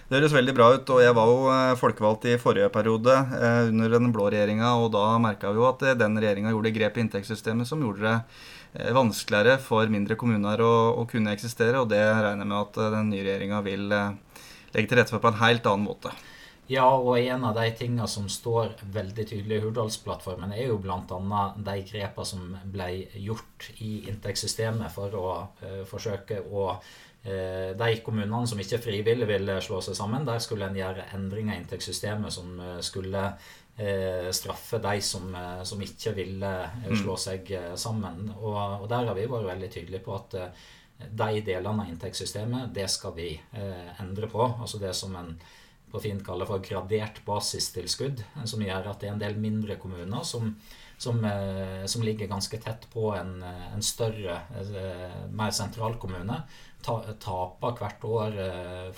Det 0.09 0.17
høres 0.17 0.35
veldig 0.35 0.55
bra 0.57 0.71
ut. 0.75 0.91
og 0.91 1.03
Jeg 1.05 1.15
var 1.15 1.31
jo 1.31 1.75
folkevalgt 1.77 2.25
i 2.31 2.39
forrige 2.41 2.71
periode 2.73 3.15
under 3.69 3.93
den 3.99 4.13
blå 4.15 4.31
regjeringa, 4.33 4.73
og 4.81 4.93
da 4.97 5.05
merka 5.21 5.53
vi 5.53 5.61
jo 5.61 5.69
at 5.69 5.85
den 6.01 6.17
regjeringa 6.17 6.55
gjorde 6.55 6.73
grep 6.75 6.97
i 6.97 7.05
inntektssystemet 7.05 7.69
som 7.69 7.85
gjorde 7.85 8.07
det 8.09 8.17
Eh, 8.73 8.93
vanskeligere 8.93 9.57
for 9.65 9.89
mindre 9.89 10.17
kommuner 10.19 10.61
å, 10.61 10.73
å, 11.01 11.05
kunne 11.09 11.33
eksistere. 11.33 11.81
Og 11.81 11.89
det 11.93 12.03
regner 12.03 12.45
jeg 12.45 12.51
med 12.51 12.59
at 12.61 12.81
eh, 12.81 12.91
den 12.95 13.13
nye 13.15 13.25
regjeringa 13.25 13.63
vil 13.65 13.95
eh, 13.95 14.43
legge 14.75 14.91
til 14.91 15.01
rette 15.01 15.15
for 15.15 15.25
på 15.25 15.33
en 15.33 15.41
helt 15.41 15.69
annen 15.71 15.89
måte. 15.89 16.13
Ja, 16.69 16.87
og 16.93 17.17
en 17.19 17.45
av 17.49 17.57
de 17.57 17.67
tingene 17.77 18.07
som 18.11 18.27
står 18.29 18.75
veldig 18.93 19.25
tydelig 19.31 19.57
i 19.57 19.65
Hurdalsplattformen, 19.65 20.53
er 20.53 20.69
jo 20.69 20.81
bl.a. 20.85 21.43
de 21.57 21.77
grepene 21.89 22.29
som 22.29 22.57
ble 22.69 22.89
gjort 23.17 23.71
i 23.81 24.05
inntektssystemet 24.11 24.93
for 24.93 25.17
å 25.17 25.29
uh, 25.63 25.85
forsøke 25.89 26.43
å 26.45 26.67
uh, 26.75 27.71
De 27.79 27.89
kommunene 28.05 28.45
som 28.47 28.61
ikke 28.61 28.83
frivillig 28.85 29.31
ville 29.31 29.57
slå 29.65 29.81
seg 29.85 29.97
sammen, 29.97 30.29
der 30.29 30.45
skulle 30.45 30.69
en 30.69 30.77
gjøre 30.77 31.09
endringer 31.17 31.57
i 31.57 31.63
inntektssystemet 31.63 32.37
som 32.37 32.53
uh, 32.61 32.77
skulle 32.85 33.25
eh, 33.79 34.31
straffe 34.31 34.79
de 34.79 35.01
som, 35.01 35.35
eh, 35.35 35.63
som, 35.63 35.83
ikke 35.83 36.13
ville 36.13 36.51
eh, 36.65 36.97
slå 36.97 37.15
mm. 37.15 37.23
seg 37.23 37.53
eh, 37.53 37.75
sammen. 37.75 38.33
Og, 38.41 38.59
og, 38.83 38.89
der 38.91 39.07
har 39.07 39.17
vi 39.17 39.29
vært 39.31 39.53
veldig 39.53 39.71
tydelige 39.73 40.05
på 40.05 40.17
at 40.19 40.37
de 40.99 41.43
delene 41.47 41.85
av 41.85 41.93
inntektssystemet, 41.93 42.73
det 42.75 42.89
skal 42.91 43.15
vi 43.15 43.31
eh, 43.37 44.01
endre 44.03 44.31
på. 44.31 44.43
Altså 44.59 44.81
det 44.83 44.95
som 44.99 45.15
en 45.17 45.37
på 45.93 46.03
fint 46.03 46.25
kaller 46.27 46.49
for 46.49 46.65
gradert 46.65 47.23
basistilskudd, 47.27 48.23
som 48.45 48.63
gjør 48.65 48.91
at 48.91 49.01
det 49.01 49.09
er 49.11 49.17
en 49.17 49.25
del 49.25 49.41
mindre 49.41 49.79
kommuner 49.81 50.27
som 50.27 50.55
som, 50.99 51.25
eh, 51.25 51.85
som 51.87 52.03
ligger 52.03 52.27
ganske 52.27 52.59
tett 52.59 52.89
på 52.91 53.13
en, 53.15 53.37
en 53.47 53.83
større, 53.87 54.41
mer 55.31 55.53
sentral 55.55 55.95
kommune, 56.03 56.41
taper 56.83 57.77
hvert 57.79 58.07
år 58.07 58.39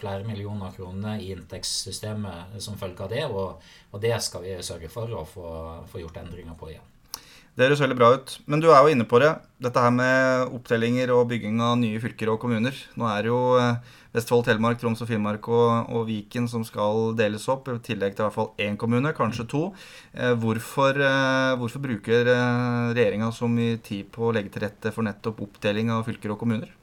flere 0.01 0.25
millioner 0.25 0.73
kroner 0.73 1.21
i 1.21 1.29
inntektssystemet 1.35 2.57
som 2.57 2.79
følge 2.81 3.05
av 3.05 3.13
det. 3.13 3.27
Og, 3.29 3.61
og 3.93 4.01
det 4.01 4.15
skal 4.25 4.47
vi 4.47 4.57
sørge 4.65 4.89
for 4.89 5.13
å 5.13 5.27
få, 5.29 5.51
få 5.93 6.01
gjort 6.01 6.23
endringer 6.23 6.57
på 6.57 6.73
igjen. 6.73 6.89
Det 7.57 7.67
høres 7.67 7.83
veldig 7.83 7.97
bra 7.99 8.11
ut. 8.15 8.35
Men 8.49 8.63
du 8.63 8.71
er 8.71 8.79
jo 8.81 8.93
inne 8.95 9.05
på 9.09 9.19
det. 9.21 9.33
Dette 9.61 9.83
her 9.83 9.93
med 9.93 10.53
opptellinger 10.57 11.11
og 11.13 11.27
bygging 11.33 11.59
av 11.65 11.75
nye 11.81 12.01
fylker 12.01 12.31
og 12.33 12.39
kommuner. 12.41 12.77
Nå 12.97 13.09
er 13.11 13.27
det 13.27 13.33
jo 13.33 13.41
eh, 13.61 13.97
Vestfold, 14.11 14.47
Telemark, 14.49 14.81
Troms 14.81 15.03
og 15.05 15.11
Finnmark 15.11 15.47
og, 15.53 15.93
og, 15.95 16.05
Viken 16.09 16.49
som 16.51 16.65
skal 16.67 17.13
deles 17.19 17.47
opp. 17.53 17.71
I 17.71 17.79
tillegg 17.87 18.17
til 18.17 18.25
i 18.25 18.27
hvert 18.27 18.39
fall 18.39 18.67
én 18.67 18.79
kommune, 18.81 19.15
kanskje 19.15 19.47
to. 19.51 19.63
Eh, 20.15 20.35
hvorfor, 20.43 20.99
eh, 20.99 21.55
hvorfor 21.61 21.85
bruker 21.85 22.27
regjeringa 22.27 23.31
så 23.35 23.51
mye 23.51 23.79
tid 23.87 24.11
på 24.11 24.29
å 24.29 24.35
legge 24.35 24.57
til 24.57 24.67
rette 24.67 24.95
for 24.95 25.07
nettopp 25.07 25.45
oppdeling 25.47 25.95
av 25.95 26.07
fylker 26.09 26.35
og 26.35 26.43
kommuner? 26.43 26.80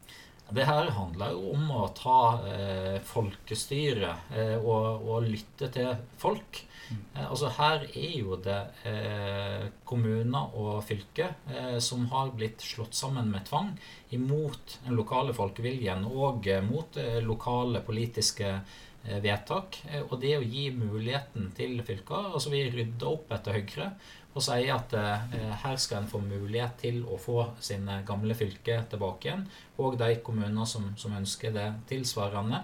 Det 0.49 0.63
her 0.63 0.89
handler 0.95 1.33
jo 1.35 1.51
om 1.57 1.71
å 1.75 1.87
ta 1.95 2.19
eh, 2.47 2.97
folkestyre 3.03 4.13
eh, 4.31 4.55
og, 4.55 5.03
og, 5.03 5.27
lytte 5.27 5.67
til 5.75 5.89
folk. 6.21 6.61
Eh, 6.87 7.25
altså 7.25 7.51
Her 7.57 7.83
er 7.89 8.13
jo 8.15 8.37
det 8.39 8.59
eh, 8.87 9.67
kommuner 9.87 10.55
og 10.55 10.79
fylker 10.87 11.35
eh, 11.51 11.77
som 11.83 12.07
har 12.13 12.31
blitt 12.37 12.63
slått 12.63 12.95
sammen 12.95 13.27
med 13.33 13.47
tvang 13.49 13.73
imot 14.15 14.77
den 14.85 14.95
lokale 14.95 15.35
folkeviljen 15.35 16.07
og 16.07 16.47
eh, 16.47 16.63
mot 16.63 16.99
lokale 17.27 17.83
politiske 17.83 18.59
vedtak. 19.07 19.77
Og 20.09 20.17
det 20.19 20.33
å 20.35 20.43
gi 20.43 20.65
muligheten 20.75 21.51
til 21.55 21.77
fylker 21.87 22.33
altså 22.33 22.51
Vi 22.51 22.65
rydder 22.73 23.07
opp 23.07 23.29
etter 23.31 23.55
Høyre 23.55 23.91
og 24.37 24.43
sier 24.45 24.75
at 24.75 24.93
eh, 24.97 25.55
her 25.63 25.79
skal 25.81 26.03
en 26.03 26.11
få 26.11 26.21
mulighet 26.21 26.77
til 26.83 27.01
å 27.09 27.17
få 27.21 27.39
sine 27.63 28.01
gamle 28.07 28.37
fylker 28.37 28.85
tilbake 28.91 29.29
igjen, 29.29 29.47
og 29.81 29.97
de 29.99 30.11
kommuner 30.25 30.69
som, 30.69 30.91
som 30.99 31.17
ønsker 31.17 31.55
det 31.55 31.67
tilsvarende. 31.89 32.61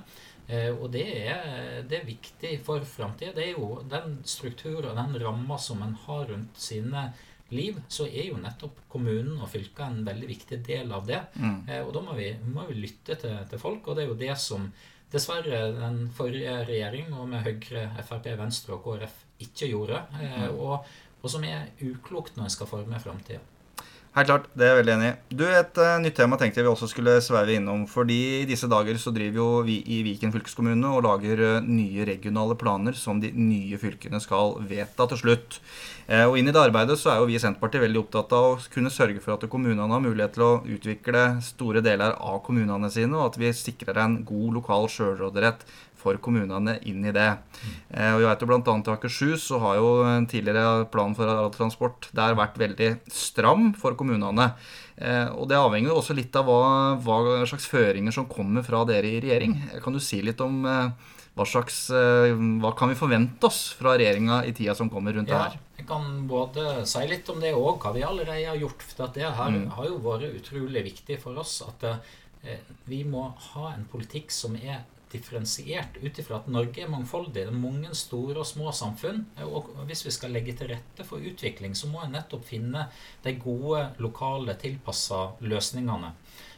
Eh, 0.48 0.70
og 0.74 0.90
det 0.94 1.06
er, 1.24 1.84
det 1.90 2.02
er 2.02 2.08
viktig 2.08 2.56
for 2.66 2.84
framtida. 2.88 3.34
Det 3.36 3.46
er 3.48 3.54
jo 3.56 3.82
den 3.90 4.20
strukturen 4.28 4.92
og 4.92 5.00
den 5.00 5.22
ramma 5.24 5.58
som 5.60 5.82
en 5.86 5.96
har 6.06 6.28
rundt 6.30 6.60
sine 6.60 7.08
liv, 7.54 7.78
så 7.88 8.08
er 8.08 8.32
jo 8.32 8.40
nettopp 8.42 8.84
kommunen 8.92 9.38
og 9.38 9.52
fylka 9.52 9.88
en 9.90 10.02
veldig 10.08 10.30
viktig 10.30 10.60
del 10.66 10.92
av 10.96 11.06
det. 11.08 11.22
Mm. 11.38 11.60
Eh, 11.68 11.82
og 11.84 11.94
da 11.96 12.04
må 12.06 12.18
vi, 12.18 12.32
må 12.50 12.68
vi 12.70 12.80
lytte 12.82 13.18
til, 13.20 13.38
til, 13.50 13.62
folk, 13.62 13.88
og 13.88 13.98
det 13.98 14.06
er 14.06 14.12
jo 14.12 14.20
det 14.20 14.34
som 14.42 14.68
dessverre 15.14 15.68
den 15.78 16.08
forrige 16.16 16.64
regjering, 16.68 17.14
og 17.14 17.30
med 17.30 17.46
Høyre, 17.46 17.86
Frp, 18.02 18.32
Venstre 18.40 18.78
og 18.78 18.88
KrF, 18.88 19.20
ikke 19.44 19.70
gjorde. 19.70 20.00
Eh, 20.20 20.40
mm. 20.48 20.60
og 20.60 20.88
og 21.24 21.32
som 21.32 21.48
er 21.48 21.72
uklokt 21.82 22.38
når 22.38 22.50
en 22.50 22.56
skal 22.58 22.70
forme 22.70 23.00
framtida. 23.00 23.42
Helt 24.14 24.28
klart, 24.30 24.44
det 24.54 24.62
er 24.62 24.68
jeg 24.70 24.78
veldig 24.78 24.92
enig 24.94 25.06
i. 25.08 25.14
Du, 25.40 25.42
Et 25.50 25.80
uh, 25.82 25.96
nytt 25.98 26.14
tema 26.20 26.38
tenkte 26.38 26.60
jeg 26.60 26.68
vi 26.68 26.70
også 26.70 26.86
skulle 26.92 27.16
sveive 27.26 27.56
innom. 27.58 27.88
fordi 27.90 28.44
I 28.44 28.46
disse 28.46 28.68
dager 28.70 28.94
så 29.02 29.10
driver 29.10 29.40
jo 29.40 29.48
vi 29.66 29.80
i 29.90 30.04
Viken 30.06 30.30
fylkeskommune 30.30 30.86
og 30.86 31.02
lager 31.02 31.42
uh, 31.42 31.66
nye 31.66 32.06
regionale 32.06 32.54
planer 32.54 32.94
som 32.94 33.18
de 33.18 33.32
nye 33.34 33.80
fylkene 33.82 34.22
skal 34.22 34.54
vedta 34.70 35.08
til 35.10 35.18
slutt. 35.24 35.58
Uh, 36.06 36.28
og 36.28 36.38
inn 36.38 36.46
i 36.46 36.54
det 36.54 36.62
arbeidet 36.62 37.00
så 37.02 37.10
er 37.10 37.24
jo 37.24 37.32
vi 37.32 37.40
i 37.40 37.42
Senterpartiet 37.42 37.88
veldig 37.88 38.04
opptatt 38.04 38.38
av 38.38 38.52
å 38.52 38.60
kunne 38.76 38.94
sørge 38.94 39.24
for 39.24 39.34
at 39.34 39.50
kommunene 39.50 39.90
har 39.90 40.06
mulighet 40.06 40.38
til 40.38 40.46
å 40.46 40.62
utvikle 40.62 41.26
store 41.42 41.82
deler 41.82 42.14
av 42.14 42.44
kommunene 42.46 42.94
sine, 42.94 43.18
og 43.18 43.32
at 43.32 43.42
vi 43.42 43.50
sikrer 43.50 43.98
en 43.98 44.20
god 44.30 44.60
lokal 44.60 44.86
sjølråderett 44.94 45.66
for 46.04 46.20
kommunene 46.24 46.78
inn 46.90 47.04
i 47.08 47.14
det. 47.16 47.30
Eh, 47.90 48.12
og 48.12 48.22
jeg 48.24 48.30
vet 48.30 48.44
jo 48.44 48.50
blant 48.50 48.70
annet 48.72 48.90
I 48.90 48.94
Akershus 48.98 49.48
så 49.50 49.60
har 49.64 49.80
jo 49.80 49.90
en 50.08 50.28
tidligere 50.30 50.86
plan 50.94 51.16
for 51.18 51.48
transport 51.56 52.10
der 52.16 52.38
vært 52.38 52.60
veldig 52.62 52.92
stram 53.14 53.72
for 53.80 53.98
kommunene. 54.00 54.52
Eh, 54.98 55.28
og 55.34 55.48
Det 55.50 55.60
avhenger 55.60 55.92
jo 55.92 56.00
også 56.02 56.18
litt 56.18 56.36
av 56.40 56.50
hva, 56.50 56.62
hva, 57.02 57.18
slags 57.50 57.68
føringer 57.70 58.16
som 58.16 58.30
kommer 58.30 58.66
fra 58.66 58.84
dere 58.90 59.10
i 59.10 59.20
regjering. 59.24 59.58
Kan 59.84 59.96
du 59.96 60.02
si 60.04 60.22
litt 60.26 60.42
om 60.44 60.64
eh, 60.70 61.12
hva, 61.34 61.46
slags, 61.50 61.88
hva 61.90 62.72
kan 62.78 62.92
vi 62.92 62.98
forvente 62.98 63.48
oss 63.50 63.72
fra 63.74 63.96
regjeringa 63.98 64.44
i 64.46 64.52
tida 64.54 64.76
som 64.78 64.92
kommer 64.94 65.16
rundt 65.18 65.32
ja, 65.34 65.40
det 65.40 65.56
her? 65.56 65.62
Jeg 65.80 65.88
kan 65.90 66.04
både 66.30 66.84
si 66.86 67.08
litt 67.10 67.30
om 67.34 67.40
det 67.42 67.56
og 67.58 67.82
hva 67.82 67.94
vi 67.96 68.04
allerede 68.06 68.52
har 68.52 68.60
gjort. 68.60 68.86
For 68.86 69.16
det 69.16 69.32
her 69.40 69.56
mm. 69.56 69.72
har 69.74 69.88
jo 69.90 69.98
vært 70.04 70.38
utrolig 70.44 70.86
viktig 70.92 71.18
for 71.24 71.42
oss 71.42 71.62
at 71.66 71.88
vi 72.86 73.06
må 73.08 73.30
ha 73.54 73.70
en 73.72 73.86
politikk 73.88 74.30
som 74.36 74.58
er 74.60 74.84
differensiert 75.14 76.00
ut 76.02 76.20
ifra 76.20 76.40
at 76.42 76.50
Norge 76.52 76.84
er 76.84 76.92
mangfoldig. 76.92 77.36
Det 77.36 77.46
er 77.48 77.64
mange 77.66 77.94
store 77.98 78.42
og 78.42 78.50
små 78.50 78.74
samfunn. 78.76 79.24
Og 79.46 79.70
hvis 79.90 80.06
vi 80.08 80.16
skal 80.16 80.34
legge 80.36 80.56
til 80.58 80.74
rette 80.74 81.06
for 81.08 81.24
utvikling, 81.24 81.78
så 81.78 81.90
må 81.92 82.04
en 82.04 82.16
nettopp 82.18 82.48
finne 82.50 82.88
de 83.24 83.36
gode, 83.42 83.86
lokale, 84.04 84.58
tilpassa 84.62 85.28
løsningene. 85.46 86.14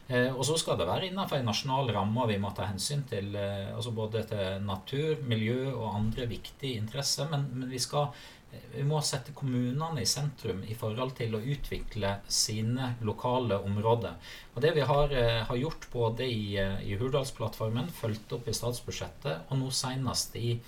Eh, 0.06 0.30
og 0.30 0.44
så 0.46 0.54
skal 0.60 0.76
det 0.78 0.86
være 0.86 1.08
innenfor 1.08 1.40
en 1.40 1.48
nasjonal 1.48 1.88
ramme, 1.96 2.28
vi 2.30 2.36
må 2.38 2.52
ta 2.54 2.68
hensyn 2.68 3.00
til 3.10 3.32
eh, 3.34 3.72
altså 3.74 3.90
både 3.90 4.22
til 4.30 4.62
natur, 4.62 5.16
miljø 5.26 5.72
og 5.72 5.96
andre 5.96 6.28
viktige 6.30 6.78
interesser. 6.78 7.26
Men, 7.32 7.48
men 7.56 7.72
vi 7.72 7.80
skal 7.82 8.12
vi 8.76 8.84
må 8.84 9.00
sette 9.04 9.32
kommunene 9.36 10.02
i 10.02 10.08
sentrum 10.08 10.62
i 10.68 10.74
forhold 10.78 11.14
til 11.18 11.34
å 11.36 11.42
utvikle 11.42 12.12
sine 12.28 12.92
lokale 13.06 13.58
områder. 13.64 14.16
Og 14.54 14.62
Det 14.62 14.72
vi 14.74 14.80
har, 14.80 15.12
eh, 15.12 15.44
har 15.44 15.56
gjort 15.56 15.86
både 15.92 16.24
i, 16.24 16.56
eh, 16.56 16.80
i 16.84 16.96
Hurdalsplattformen, 16.96 17.90
fulgt 17.90 18.32
opp 18.32 18.48
i 18.48 18.52
statsbudsjettet, 18.52 19.50
og 19.50 19.58
nå 19.58 19.70
senest 19.70 20.36
i 20.36 20.60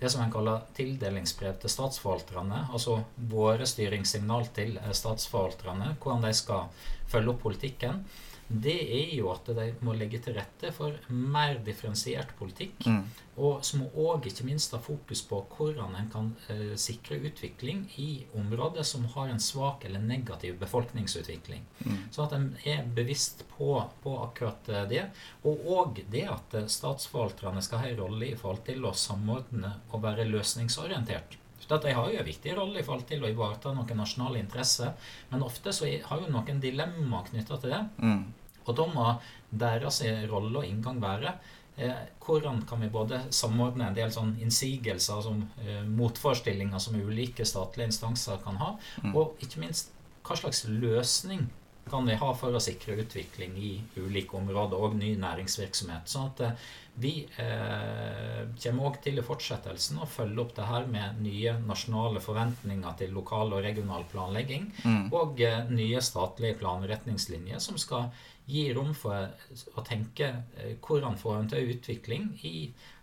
det 0.00 0.10
som 0.10 0.22
en 0.22 0.32
kaller 0.32 0.62
tildelingsbrev 0.74 1.60
til 1.60 1.70
statsforvalterne, 1.70 2.70
altså 2.72 3.04
våre 3.28 3.66
styringssignal 3.66 4.48
til 4.54 4.78
eh, 4.78 4.92
statsforvalterne, 4.92 5.96
hvordan 5.98 6.22
de 6.22 6.32
skal 6.32 6.68
følge 7.06 7.28
opp 7.28 7.42
politikken 7.42 8.04
det 8.50 8.78
er 8.82 9.10
jo 9.14 9.28
at 9.30 9.46
de 9.54 9.68
må 9.86 9.92
legge 9.94 10.18
til 10.24 10.34
rette 10.34 10.72
for 10.74 10.96
mer 11.08 11.60
differensiert 11.62 12.32
politikk. 12.38 12.82
Mm. 12.82 13.04
Og 13.40 13.62
som 13.64 13.84
òg 13.94 14.26
ikke 14.26 14.44
minst 14.48 14.74
ha 14.74 14.80
fokus 14.82 15.22
på 15.24 15.38
hvordan 15.54 15.94
en 15.96 16.08
kan 16.12 16.32
eh, 16.50 16.74
sikre 16.80 17.20
utvikling 17.30 17.84
i 18.02 18.08
områder 18.36 18.84
som 18.86 19.06
har 19.14 19.30
en 19.30 19.40
svak 19.40 19.86
eller 19.86 20.02
negativ 20.02 20.58
befolkningsutvikling. 20.60 21.62
Mm. 21.84 22.00
Så 22.10 22.26
at 22.26 22.34
en 22.36 22.50
er 22.66 22.82
bevisst 22.96 23.46
på, 23.54 23.76
på 24.02 24.16
akkurat 24.24 24.72
eh, 24.74 24.88
det. 24.90 25.04
Og 25.46 25.70
òg 25.78 26.02
det 26.10 26.26
at 26.28 26.58
eh, 26.58 26.66
statsforvalterne 26.66 27.62
skal 27.62 27.84
ha 27.84 27.92
en 27.92 28.02
rolle 28.02 28.32
i 28.32 28.38
forhold 28.40 28.66
til 28.66 28.82
å 28.84 28.96
samordne 28.98 29.76
og 29.92 30.02
være 30.02 30.26
løsningsorientert. 30.28 31.38
De 31.70 31.92
har 31.94 32.10
jo 32.10 32.18
en 32.18 32.26
viktig 32.26 32.54
rolle 32.56 32.80
i 32.80 32.82
forhold 32.82 33.06
til 33.06 33.22
å 33.22 33.28
ivareta 33.30 33.70
noen 33.70 34.00
nasjonale 34.00 34.40
interesser, 34.40 34.90
men 35.30 35.44
ofte 35.46 35.70
så 35.70 35.86
har 35.86 36.18
jo 36.18 36.30
noen 36.32 36.58
dilemmaer 36.58 37.28
knytta 37.30 37.58
til 37.62 37.74
det. 37.76 37.82
Mm. 38.02 38.24
Og 38.66 38.76
da 38.76 38.86
må 38.90 39.06
deres 39.50 40.02
rolle 40.30 40.62
og 40.62 40.68
inngang 40.68 41.00
være 41.02 41.34
eh, 41.76 42.02
hvordan 42.24 42.62
kan 42.68 42.82
vi 42.84 42.90
både 42.92 43.22
samordne 43.34 43.88
en 43.88 43.96
del 43.96 44.12
sånn 44.14 44.36
innsigelser, 44.42 45.22
som 45.26 45.42
eh, 45.64 45.80
motforestillinger 45.86 46.82
som 46.82 46.98
ulike 47.00 47.46
statlige 47.48 47.90
instanser 47.92 48.42
kan 48.44 48.60
ha, 48.60 48.74
mm. 49.02 49.16
og 49.16 49.40
ikke 49.42 49.64
minst 49.64 49.94
hva 50.26 50.36
slags 50.38 50.66
løsning 50.68 51.48
kan 51.90 52.06
vi 52.06 52.14
ha 52.14 52.28
for 52.38 52.54
å 52.54 52.62
sikre 52.62 52.98
utvikling 53.02 53.56
i 53.58 53.72
ulike 53.98 54.36
områder 54.38 54.78
og 54.78 54.94
ny 54.98 55.14
næringsvirksomhet. 55.18 56.06
Sånn 56.10 56.28
at 56.30 56.42
eh, 56.46 56.66
vi 57.00 57.12
eh, 57.42 58.42
kommer 58.62 58.90
òg 58.90 59.00
til 59.04 59.18
i 59.18 59.24
fortsettelsen 59.24 60.00
å 60.02 60.08
følge 60.10 60.44
opp 60.44 60.54
det 60.58 60.68
her 60.68 60.86
med 60.90 61.22
nye 61.24 61.56
nasjonale 61.64 62.22
forventninger 62.22 62.98
til 63.00 63.14
lokal 63.16 63.56
og 63.56 63.64
regional 63.64 64.04
planlegging, 64.12 64.68
mm. 64.84 65.06
og 65.16 65.40
eh, 65.44 65.64
nye 65.72 66.02
statlige 66.04 66.60
planretningslinjer 66.60 67.62
som 67.62 67.80
skal 67.80 68.10
gi 68.50 68.72
rom 68.74 68.94
for 68.96 69.28
å 69.76 69.80
tenke 69.86 70.26
eh, 70.58 70.72
hvordan 70.82 71.18
får 71.20 71.34
en 71.38 71.50
til 71.52 71.70
utvikling 71.76 72.24
i 72.46 72.54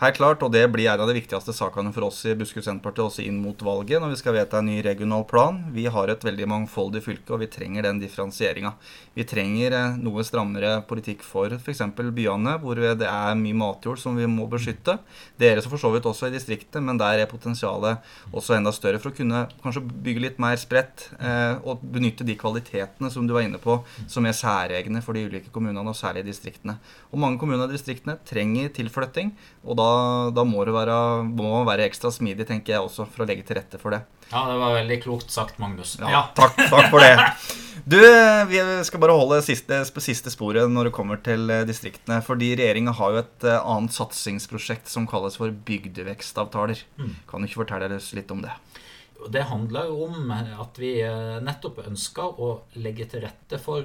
Helt 0.00 0.16
klart, 0.16 0.42
og 0.42 0.52
det 0.54 0.62
blir 0.72 0.88
en 0.88 1.02
av 1.02 1.10
de 1.10 1.16
viktigste 1.18 1.52
sakene 1.52 1.92
for 1.92 2.06
oss 2.06 2.22
i 2.24 2.34
Buskerud 2.38 2.64
Senterparti 2.64 3.02
også 3.04 3.24
inn 3.26 3.40
mot 3.42 3.60
valget, 3.64 4.00
når 4.00 4.14
vi 4.14 4.18
skal 4.20 4.36
vedta 4.38 4.60
en 4.60 4.70
ny 4.70 4.78
regional 4.84 5.26
plan. 5.28 5.58
Vi 5.74 5.84
har 5.92 6.08
et 6.08 6.24
veldig 6.24 6.48
mangfoldig 6.48 7.02
fylke, 7.04 7.34
og 7.34 7.42
vi 7.42 7.50
trenger 7.52 7.84
den 7.84 8.00
differensieringa. 8.00 8.72
Vi 9.18 9.26
trenger 9.28 9.76
eh, 9.76 9.98
noe 10.00 10.24
strammere 10.24 10.78
politikk 10.88 11.24
for 11.26 11.52
f.eks. 11.58 11.82
byene, 11.98 12.56
hvor 12.62 12.80
det 12.80 13.06
er 13.08 13.38
mye 13.38 13.58
matjord 13.60 14.00
som 14.00 14.16
vi 14.16 14.28
må 14.30 14.46
beskytte. 14.50 14.96
Det 15.36 15.50
gjelder 15.50 15.68
for 15.68 15.82
så 15.82 15.92
vidt 15.92 16.08
også 16.08 16.30
i 16.30 16.34
distriktet, 16.34 16.80
men 16.84 17.00
der 17.00 17.20
er 17.20 17.30
potensialet 17.30 18.00
også 18.32 18.56
enda 18.56 18.72
større 18.74 19.02
for 19.02 19.12
å 19.12 19.16
kunne 19.16 19.44
kanskje 19.60 19.84
bygge 19.84 20.24
litt 20.24 20.40
mer 20.42 20.56
spredt 20.60 21.10
eh, 21.18 21.60
og 21.60 21.84
benytte 21.84 22.26
de 22.26 22.38
kvalitetene 22.40 23.12
som 23.12 23.28
du 23.28 23.36
var 23.36 23.44
inne 23.44 23.60
på, 23.60 23.80
som 24.08 24.24
er 24.24 24.36
særegne 24.36 25.04
for 25.04 25.18
de 25.18 25.26
ulike 25.28 25.52
kommunene, 25.52 25.84
og 25.92 25.98
særlig 25.98 26.24
distriktene. 26.28 26.78
Og 27.10 27.20
mange 27.20 27.40
kommuner 27.42 27.68
i 27.68 27.76
distriktene 27.76 28.16
trenger 28.24 28.72
tilflytting. 29.00 29.32
og 29.64 29.76
da 29.76 30.30
da, 30.34 30.44
må, 30.44 30.64
være, 30.64 31.24
må 31.24 31.50
man 31.58 31.66
være 31.66 31.86
ekstra 31.88 32.10
smidig, 32.10 32.46
tenker 32.46 32.74
jeg 32.74 32.80
også, 32.80 33.06
for 33.06 33.24
å 33.24 33.28
legge 33.28 33.44
til 33.46 33.56
rette 33.56 33.78
for 33.78 33.90
det. 33.90 34.02
Ja, 34.30 34.46
det 34.46 34.58
var 34.60 34.76
veldig 34.76 35.00
klokt 35.02 35.30
sagt, 35.30 35.58
Magnus. 35.58 35.98
Ja, 36.00 36.10
ja. 36.10 36.22
Takk, 36.34 36.56
takk, 36.56 36.90
for 36.90 37.00
det. 37.00 37.16
Du, 37.84 37.96
vi 38.50 38.60
skal 38.84 39.00
bare 39.00 39.16
holde 39.16 39.40
siste, 39.42 39.82
siste 40.04 40.30
sporet 40.30 40.70
når 40.70 40.90
det 40.90 40.94
kommer 40.94 41.16
til 41.24 41.50
eh, 41.50 41.64
distriktene. 41.66 42.20
Fordi 42.22 42.52
regjeringa 42.58 42.92
har 42.98 43.14
jo 43.14 43.22
et 43.22 43.46
eh, 43.48 43.56
annet 43.58 43.94
satsingsprosjekt 43.96 44.90
som 44.90 45.08
kalles 45.10 45.38
for 45.40 45.50
bygdevekstavtaler. 45.50 46.84
Mm. 47.00 47.16
Kan 47.26 47.40
du 47.40 47.48
ikke 47.48 47.64
fortelle 47.64 47.96
oss 47.96 48.12
litt 48.14 48.30
om 48.30 48.44
det? 48.44 48.52
Det 49.28 49.42
handler 49.50 49.90
jo 49.90 50.06
om 50.06 50.30
at 50.32 50.78
vi 50.80 50.94
eh, 51.04 51.36
nettopp 51.44 51.82
ønsker 51.84 52.40
å 52.40 52.48
legge 52.80 53.04
til 53.10 53.24
rette 53.26 53.58
for 53.60 53.84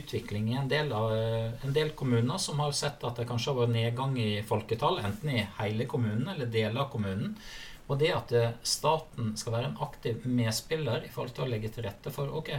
utvikling 0.00 0.50
i 0.52 0.58
en 0.60 0.68
del, 0.68 0.92
av, 0.92 1.14
en 1.14 1.74
del 1.74 1.94
kommuner 1.96 2.38
som 2.42 2.60
har 2.60 2.76
sett 2.76 3.02
at 3.06 3.22
det 3.22 3.28
kanskje 3.30 3.54
har 3.54 3.62
vært 3.62 3.74
nedgang 3.78 4.18
i 4.20 4.42
folketall, 4.46 5.00
enten 5.00 5.32
i 5.32 5.46
hele 5.62 5.88
kommunen 5.88 6.28
eller 6.34 6.50
deler 6.52 6.84
av 6.84 6.90
kommunen. 6.92 7.34
Og 7.90 7.98
det 7.98 8.12
at 8.14 8.32
eh, 8.36 8.54
staten 8.62 9.34
skal 9.38 9.56
være 9.56 9.72
en 9.72 9.82
aktiv 9.82 10.22
medspiller 10.28 11.02
i 11.04 11.10
forhold 11.10 11.34
til 11.34 11.46
å 11.46 11.50
legge 11.50 11.72
til 11.74 11.86
rette 11.88 12.12
for 12.14 12.30
ok, 12.38 12.54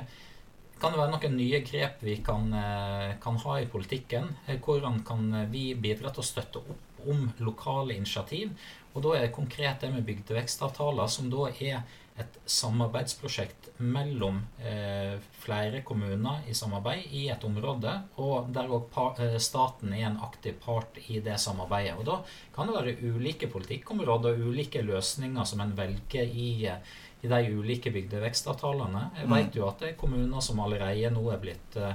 kan 0.81 0.95
det 0.95 0.97
være 0.97 1.13
noen 1.13 1.35
nye 1.37 1.59
grep 1.61 2.01
vi 2.03 2.17
kan, 2.25 2.49
eh, 2.57 3.11
kan 3.21 3.37
ha 3.43 3.59
i 3.61 3.69
politikken? 3.69 4.31
Hvordan 4.65 5.03
kan 5.07 5.27
vi 5.51 5.71
bidra 5.77 6.11
til 6.11 6.23
å 6.23 6.25
støtte 6.25 6.63
opp 6.63 7.05
om 7.07 7.29
lokale 7.39 7.95
initiativ? 7.95 8.51
Og 8.93 9.03
da 9.05 9.15
er 9.15 9.27
det 9.27 9.35
konkret 9.35 9.81
det 9.83 9.91
med 9.93 10.05
bygdevekstavtaler, 10.07 11.07
som 11.11 11.29
da 11.31 11.49
er 11.51 11.83
et 12.19 12.37
samarbeidsprosjekt 12.49 13.69
mellom 13.79 14.41
eh, 14.59 15.15
flere 15.41 15.79
kommuner 15.87 16.43
i 16.49 16.55
samarbeid 16.57 17.13
i 17.17 17.23
et 17.31 17.45
område, 17.47 17.93
og 18.21 18.51
der 18.53 18.73
òg 18.75 18.97
eh, 19.23 19.37
staten 19.41 19.95
er 19.95 20.09
en 20.09 20.19
aktiv 20.25 20.57
part 20.61 20.99
i 21.07 21.21
det 21.23 21.39
samarbeidet. 21.41 21.95
Og 21.97 22.05
Da 22.05 22.19
kan 22.55 22.67
det 22.67 22.75
være 22.75 23.15
ulike 23.15 23.47
politikkområder 23.51 24.35
og 24.35 24.51
ulike 24.51 24.83
løsninger 24.85 25.47
som 25.47 25.63
en 25.63 25.77
velger 25.77 26.27
i, 26.27 26.67
i 27.21 27.29
de 27.29 27.53
ulike 27.53 27.91
bygdevekstavtalene. 27.93 29.05
Jeg 29.19 29.29
vet 29.29 29.55
jo 29.57 29.67
at 29.69 29.81
det 29.81 29.91
er 29.91 29.99
kommuner 29.99 30.41
som 30.43 30.61
allerede 30.63 31.11
nå 31.13 31.27
er 31.29 31.41
blitt 31.41 31.77
eh, 31.77 31.93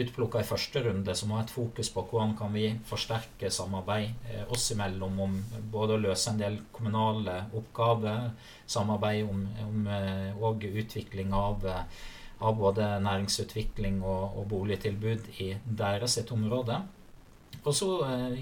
utplukka 0.00 0.40
i 0.40 0.48
første 0.48 0.80
runde, 0.86 1.14
som 1.16 1.34
har 1.34 1.44
et 1.44 1.52
fokus 1.52 1.90
på 1.92 2.06
hvordan 2.08 2.32
kan 2.38 2.54
vi 2.54 2.70
forsterke 2.88 3.50
samarbeid 3.52 4.30
eh, 4.30 4.46
oss 4.48 4.70
imellom 4.72 5.20
om 5.26 5.36
både 5.74 5.98
å 5.98 6.02
løse 6.06 6.32
en 6.32 6.40
del 6.40 6.56
kommunale 6.72 7.42
oppgaver, 7.58 8.32
samarbeid 8.64 9.28
om, 9.28 9.44
om 9.66 9.92
eh, 9.92 10.40
og 10.40 10.64
utvikling 10.64 11.36
av, 11.36 11.68
av, 11.68 12.56
både 12.56 12.88
næringsutvikling 13.04 14.00
og, 14.00 14.40
og 14.40 14.48
boligtilbud 14.54 15.34
i 15.44 15.52
deres 15.66 16.16
sitt 16.16 16.32
område. 16.32 16.80
Og 17.62 17.74
så 17.76 17.86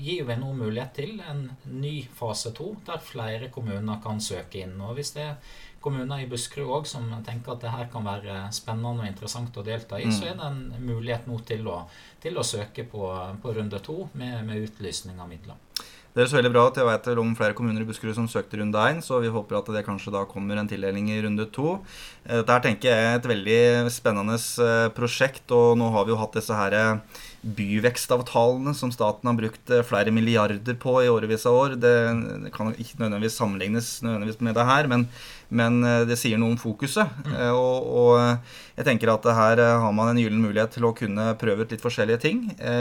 gir 0.01 0.23
vi 0.25 0.37
nå 0.39 0.53
mulighet 0.57 0.95
til 0.97 1.19
en 1.29 1.43
ny 1.67 1.97
fase 2.17 2.55
to, 2.57 2.71
der 2.87 3.03
flere 3.05 3.51
kommuner 3.53 3.99
kan 4.01 4.23
søke 4.23 4.63
inn. 4.63 4.79
Og 4.81 4.95
hvis 4.97 5.11
det 5.17 5.27
er 5.27 5.59
kommuner 5.81 6.23
i 6.23 6.29
Buskerud 6.29 6.75
òg 6.81 6.89
som 6.89 7.07
tenker 7.27 7.55
at 7.55 7.65
det 7.65 7.73
her 7.73 7.89
kan 7.93 8.05
være 8.07 8.43
spennende 8.55 9.05
og 9.05 9.09
interessant 9.09 9.57
å 9.57 9.65
delta 9.67 10.01
i, 10.01 10.09
mm. 10.09 10.17
så 10.17 10.29
er 10.31 10.37
det 10.39 10.51
en 10.51 10.85
mulighet 10.85 11.29
nå 11.31 11.41
til 11.49 11.69
å, 11.73 11.81
til 12.23 12.37
å 12.37 12.47
søke 12.47 12.85
på, 12.89 13.07
på, 13.41 13.55
runde 13.57 13.81
to 13.85 14.05
med, 14.13 14.43
med 14.49 14.69
utlysning 14.69 15.21
av 15.21 15.31
midler. 15.31 15.57
Det 16.11 16.25
høres 16.25 16.33
veldig 16.35 16.51
bra 16.51 16.63
ut. 16.67 16.79
Jeg 16.81 16.87
vet 16.89 17.09
om 17.23 17.35
flere 17.39 17.55
kommuner 17.55 17.85
i 17.85 17.87
Buskerud 17.87 18.17
som 18.17 18.27
søkte 18.29 18.59
runde 18.59 18.83
én, 18.91 18.99
så 18.99 19.21
vi 19.23 19.31
håper 19.31 19.61
at 19.61 19.69
det 19.71 19.85
kanskje 19.87 20.11
da 20.11 20.25
kommer 20.27 20.59
en 20.59 20.69
tildeling 20.69 21.07
i 21.15 21.21
runde 21.23 21.47
to. 21.55 21.77
Eh, 22.25 22.41
dette 22.41 22.57
her 22.57 22.65
tenker 22.65 22.91
jeg 22.91 23.05
er 23.07 23.21
et 23.21 23.29
veldig 23.31 23.61
spennende 23.95 24.35
eh, 24.35 24.89
prosjekt, 24.97 25.47
og 25.55 25.79
nå 25.79 25.93
har 25.95 26.09
vi 26.09 26.11
jo 26.11 26.19
hatt 26.19 26.35
disse 26.35 26.57
her 26.59 26.77
byvekstavtalene 27.41 28.75
som 28.77 28.93
staten 28.93 29.29
har 29.31 29.37
brukt 29.39 29.71
eh, 29.73 29.85
flere 29.87 30.13
milliarder 30.13 30.77
på 30.81 30.99
i 31.01 31.09
årevis 31.09 31.47
av 31.49 31.57
år. 31.57 31.77
Det 31.81 31.95
kan 32.53 32.75
ikke 32.75 33.01
nødvendigvis 33.01 33.39
sammenlignes 33.41 33.93
nødvendigvis 34.05 34.43
med 34.45 34.59
det 34.59 34.67
her, 34.69 34.91
men 34.91 35.07
men 35.51 35.83
eh, 35.85 36.05
det 36.07 36.15
sier 36.19 36.39
noe 36.39 36.55
om 36.55 36.59
fokuset. 36.61 37.11
Mm. 37.27 37.33
Eh, 37.35 37.55
og, 37.55 37.89
og, 38.01 38.51
jeg 38.81 38.87
tenker 38.87 39.11
at 39.13 39.27
her 39.37 39.61
har 39.83 39.93
man 39.93 40.13
en 40.13 40.21
gyllen 40.23 40.41
mulighet 40.41 40.73
til 40.73 40.87
å 40.89 40.95
kunne 40.97 41.27
prøve 41.41 41.67
ut 41.67 41.73
litt 41.75 41.83
forskjellige 41.85 42.23
ting. 42.23 42.39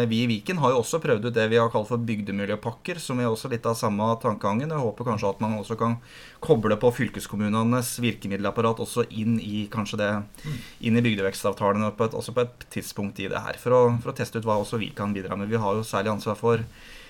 Vi 0.08 0.22
i 0.24 0.30
Viken 0.30 0.62
har 0.62 0.72
jo 0.72 0.78
også 0.80 1.02
prøvd 1.04 1.28
ut 1.28 1.36
det 1.36 1.50
vi 1.52 1.58
har 1.60 1.68
kalt 1.74 1.90
for 1.90 2.00
bygdemiljøpakker, 2.08 3.02
som 3.04 3.20
er 3.20 3.28
også 3.28 3.52
litt 3.52 3.68
av 3.68 3.76
samme 3.76 4.08
tankegangen. 4.24 4.72
Jeg 4.72 4.86
håper 4.86 5.10
kanskje 5.10 5.34
at 5.34 5.42
man 5.44 5.58
også 5.60 5.76
kan 5.82 5.98
koble 6.40 6.78
på 6.80 6.94
fylkeskommunenes 7.02 7.92
virkemiddelapparat 8.00 8.80
også 8.80 9.10
inn 9.12 9.42
i 9.44 9.66
kanskje 9.74 10.00
det, 10.00 10.10
mm. 10.46 10.56
inn 10.88 11.02
i 11.02 11.04
bygdevekstavtalene 11.04 11.92
på 12.00 12.08
et, 12.08 12.16
også 12.16 12.38
på 12.38 12.46
et 12.46 12.66
tidspunkt 12.72 13.20
i 13.20 13.28
det 13.34 13.44
her. 13.44 13.60
For 13.60 13.76
å, 13.76 13.82
for 14.00 14.14
å 14.14 14.16
teste 14.16 14.40
ut 14.40 14.48
hva 14.50 14.60
også 14.60 14.82
vi 14.82 14.90
kan 14.96 15.14
bidra 15.16 15.38
med. 15.38 15.52
Vi 15.52 15.62
har 15.62 15.78
jo 15.78 15.86
særlig 15.88 16.18
ansvar 16.18 16.40
for 16.40 16.66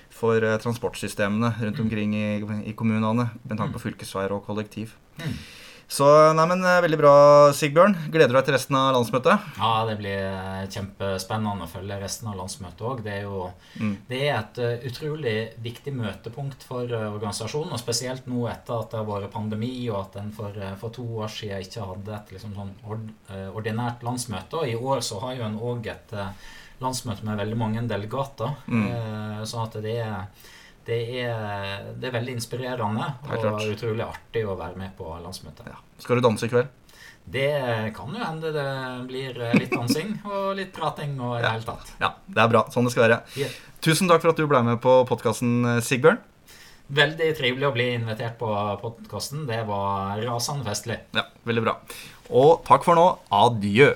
for 0.10 0.42
transportsystemene 0.42 1.52
rundt 1.62 1.78
mm. 1.78 1.84
omkring 1.86 2.16
i, 2.18 2.70
i 2.72 2.74
kommunene 2.74 3.30
med 3.44 3.58
tanke 3.58 3.76
på 3.76 3.84
fylkesveier 3.84 4.34
og 4.34 4.42
kollektiv. 4.48 4.96
Mm. 5.22 5.36
Så 5.90 6.06
nei, 6.38 6.46
men 6.46 6.62
eh, 6.62 6.82
Veldig 6.86 6.98
bra, 7.02 7.14
Sigbjørn. 7.58 7.96
Gleder 8.14 8.30
du 8.30 8.38
deg 8.38 8.46
til 8.46 8.54
resten 8.54 8.76
av 8.78 8.92
landsmøtet? 8.94 9.46
Ja, 9.58 9.72
det 9.90 9.96
blir 9.98 10.20
eh, 10.22 10.68
kjempespennende 10.70 11.66
å 11.66 11.72
følge 11.72 11.98
resten 11.98 12.30
av 12.30 12.38
landsmøtet 12.38 12.84
òg. 12.86 13.02
Det, 13.08 13.16
mm. 13.26 13.96
det, 14.12 14.20
er 14.28 14.36
et 14.36 14.60
uh, 14.62 14.86
utrolig 14.86 15.34
viktig 15.66 15.96
møtepunkt 15.98 16.66
for 16.68 16.94
organisasjonen. 16.94 17.74
Og 17.74 17.82
spesielt 17.82 18.30
nå 18.30 18.46
etter 18.52 18.76
at 18.78 18.94
det 18.94 19.02
har 19.02 19.10
vært 19.10 19.34
pandemi, 19.34 19.72
og 19.90 20.04
at 20.04 20.20
en 20.22 20.30
for, 20.36 20.62
for 20.78 20.94
to 20.94 21.08
år 21.24 21.34
siden 21.34 21.66
ikke 21.66 21.90
hadde 21.90 22.16
et 22.20 22.36
liksom, 22.38 22.54
sånn 22.60 23.50
ordinært 23.58 24.06
landsmøte. 24.06 24.62
Og 24.62 24.70
i 24.70 24.78
år 24.78 25.02
så 25.06 25.24
har 25.26 25.40
jo 25.40 25.48
en 25.50 25.58
òg 25.72 25.90
et 25.90 26.16
landsmøte 26.80 27.26
med 27.26 27.42
veldig 27.42 27.58
mange 27.60 27.88
delegater. 27.90 28.62
Mm. 28.70 29.42
sånn 29.50 29.66
at 29.66 29.82
det 29.84 29.98
er 30.06 30.22
det 30.90 31.00
er, 31.22 31.88
det 31.96 32.10
er, 32.10 32.16
veldig 32.18 32.36
inspirerende 32.40 33.08
og 33.30 33.64
utrolig 33.70 34.06
artig 34.08 34.44
å 34.46 34.58
være 34.58 34.80
med 34.80 34.96
på 34.98 35.08
landsmøtet. 35.22 35.70
Ja. 35.70 35.80
Skal 36.02 36.20
du 36.20 36.26
danse 36.26 36.50
i 36.50 36.52
kveld? 36.52 36.72
Det 37.30 37.50
kan 37.94 38.10
jo 38.16 38.24
hende 38.24 38.50
det 38.56 38.70
blir 39.10 39.36
litt 39.60 39.74
dansing 39.74 40.16
og 40.26 40.56
litt 40.58 40.72
prating 40.74 41.14
og 41.22 41.38
i 41.38 41.44
det 41.44 41.52
hele 41.52 41.68
tatt. 41.68 41.92
Ja, 42.02 42.16
det 42.26 42.42
er 42.42 42.50
bra. 42.50 42.64
Sånn 42.74 42.88
det 42.88 42.96
skal 42.96 43.06
være. 43.06 43.20
Yeah. 43.38 43.54
Tusen 43.86 44.10
takk 44.10 44.24
for 44.24 44.34
at 44.34 44.42
du 44.42 44.48
ble 44.50 44.64
med 44.66 44.82
på 44.82 44.96
podkasten, 45.10 45.78
Sigbjørn. 45.86 46.18
Veldig 46.90 47.28
trivelig 47.38 47.68
å 47.68 47.74
bli 47.76 47.86
invitert 48.00 48.40
på 48.40 48.50
podkasten. 48.82 49.46
Det 49.46 49.62
var 49.70 50.18
rasende 50.26 50.66
festlig. 50.66 50.98
Ja, 51.14 51.28
veldig 51.46 51.68
bra. 51.68 51.76
Og 52.34 52.64
takk 52.66 52.88
for 52.88 52.98
nå. 52.98 53.06
Adjø. 53.30 53.92